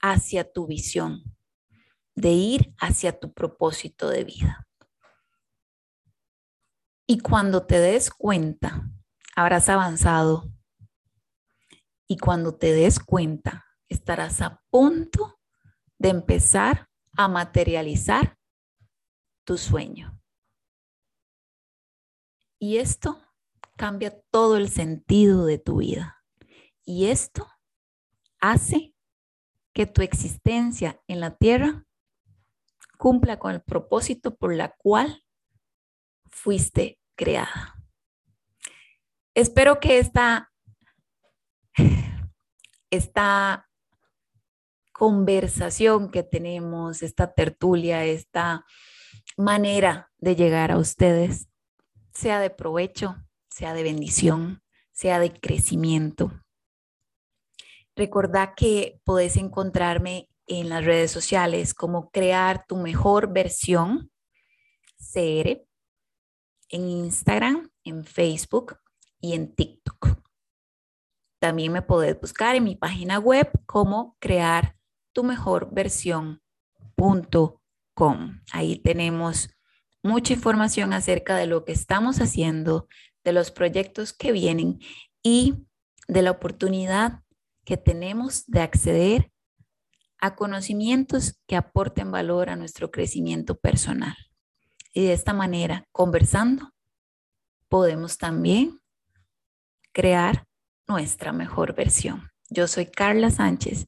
hacia 0.01 0.51
tu 0.51 0.67
visión, 0.67 1.23
de 2.15 2.29
ir 2.29 2.73
hacia 2.79 3.19
tu 3.19 3.33
propósito 3.33 4.09
de 4.09 4.23
vida. 4.23 4.67
Y 7.07 7.19
cuando 7.19 7.65
te 7.65 7.79
des 7.79 8.11
cuenta, 8.11 8.89
habrás 9.35 9.67
avanzado. 9.69 10.51
Y 12.07 12.17
cuando 12.17 12.55
te 12.55 12.71
des 12.71 12.99
cuenta, 12.99 13.65
estarás 13.87 14.41
a 14.41 14.61
punto 14.69 15.39
de 15.97 16.09
empezar 16.09 16.87
a 17.17 17.27
materializar 17.27 18.37
tu 19.43 19.57
sueño. 19.57 20.21
Y 22.59 22.77
esto 22.77 23.19
cambia 23.75 24.21
todo 24.29 24.57
el 24.57 24.69
sentido 24.69 25.45
de 25.45 25.57
tu 25.57 25.77
vida. 25.77 26.18
Y 26.89 27.05
esto 27.05 27.47
hace 28.41 28.95
que 29.73 29.85
tu 29.85 30.01
existencia 30.01 30.99
en 31.05 31.19
la 31.19 31.37
tierra 31.37 31.85
cumpla 32.97 33.37
con 33.37 33.51
el 33.51 33.61
propósito 33.61 34.35
por 34.35 34.55
la 34.55 34.75
cual 34.75 35.23
fuiste 36.31 36.99
creada. 37.13 37.75
Espero 39.35 39.79
que 39.79 39.99
esta, 39.99 40.51
esta 42.89 43.69
conversación 44.91 46.09
que 46.09 46.23
tenemos, 46.23 47.03
esta 47.03 47.31
tertulia, 47.35 48.03
esta 48.03 48.65
manera 49.37 50.11
de 50.17 50.35
llegar 50.35 50.71
a 50.71 50.79
ustedes 50.79 51.49
sea 52.15 52.39
de 52.39 52.49
provecho, 52.49 53.15
sea 53.47 53.75
de 53.75 53.83
bendición, 53.83 54.63
sea 54.91 55.19
de 55.19 55.31
crecimiento. 55.39 56.31
Recordá 57.99 58.55
que 58.55 59.01
podés 59.03 59.35
encontrarme 59.35 60.29
en 60.47 60.69
las 60.69 60.85
redes 60.85 61.11
sociales 61.11 61.73
como 61.73 62.11
crear 62.11 62.65
tu 62.65 62.77
mejor 62.77 63.33
versión 63.33 64.09
CR 64.95 65.67
en 66.69 66.87
Instagram, 66.87 67.69
en 67.83 68.05
Facebook 68.05 68.77
y 69.19 69.33
en 69.33 69.53
TikTok. 69.53 70.17
También 71.41 71.73
me 71.73 71.81
podés 71.81 72.17
buscar 72.17 72.55
en 72.55 72.63
mi 72.63 72.77
página 72.77 73.19
web 73.19 73.51
como 73.65 74.15
crear 74.19 74.77
tu 75.11 75.25
mejor 75.25 75.67
versión.com. 75.69 76.39
Ahí 78.53 78.77
tenemos 78.77 79.49
mucha 80.01 80.31
información 80.31 80.93
acerca 80.93 81.35
de 81.35 81.47
lo 81.47 81.65
que 81.65 81.73
estamos 81.73 82.21
haciendo, 82.21 82.87
de 83.25 83.33
los 83.33 83.51
proyectos 83.51 84.13
que 84.13 84.31
vienen 84.31 84.79
y 85.21 85.65
de 86.07 86.21
la 86.21 86.31
oportunidad 86.31 87.23
que 87.69 87.77
tenemos 87.77 88.47
de 88.47 88.61
acceder 88.61 89.31
a 90.17 90.35
conocimientos 90.35 91.39
que 91.45 91.55
aporten 91.55 92.09
valor 92.09 92.49
a 92.49 92.55
nuestro 92.55 92.89
crecimiento 92.89 93.59
personal. 93.59 94.15
Y 94.91 95.05
de 95.05 95.13
esta 95.13 95.33
manera, 95.33 95.85
conversando, 95.91 96.73
podemos 97.67 98.17
también 98.17 98.81
crear 99.91 100.47
nuestra 100.87 101.31
mejor 101.31 101.75
versión. 101.75 102.31
Yo 102.49 102.67
soy 102.67 102.87
Carla 102.87 103.29
Sánchez 103.29 103.85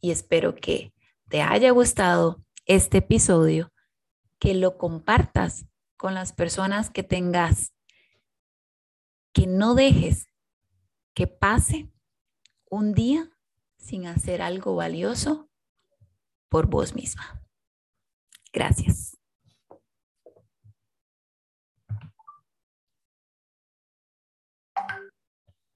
y 0.00 0.12
espero 0.12 0.54
que 0.54 0.94
te 1.28 1.42
haya 1.42 1.72
gustado 1.72 2.44
este 2.64 2.98
episodio, 2.98 3.72
que 4.38 4.54
lo 4.54 4.78
compartas 4.78 5.66
con 5.96 6.14
las 6.14 6.32
personas 6.32 6.90
que 6.90 7.02
tengas, 7.02 7.72
que 9.32 9.48
no 9.48 9.74
dejes 9.74 10.28
que 11.12 11.26
pase 11.26 11.90
un 12.70 12.94
día 12.94 13.30
sin 13.76 14.06
hacer 14.06 14.42
algo 14.42 14.74
valioso 14.74 15.48
por 16.48 16.66
vos 16.66 16.94
misma. 16.94 17.42
Gracias. 18.52 19.15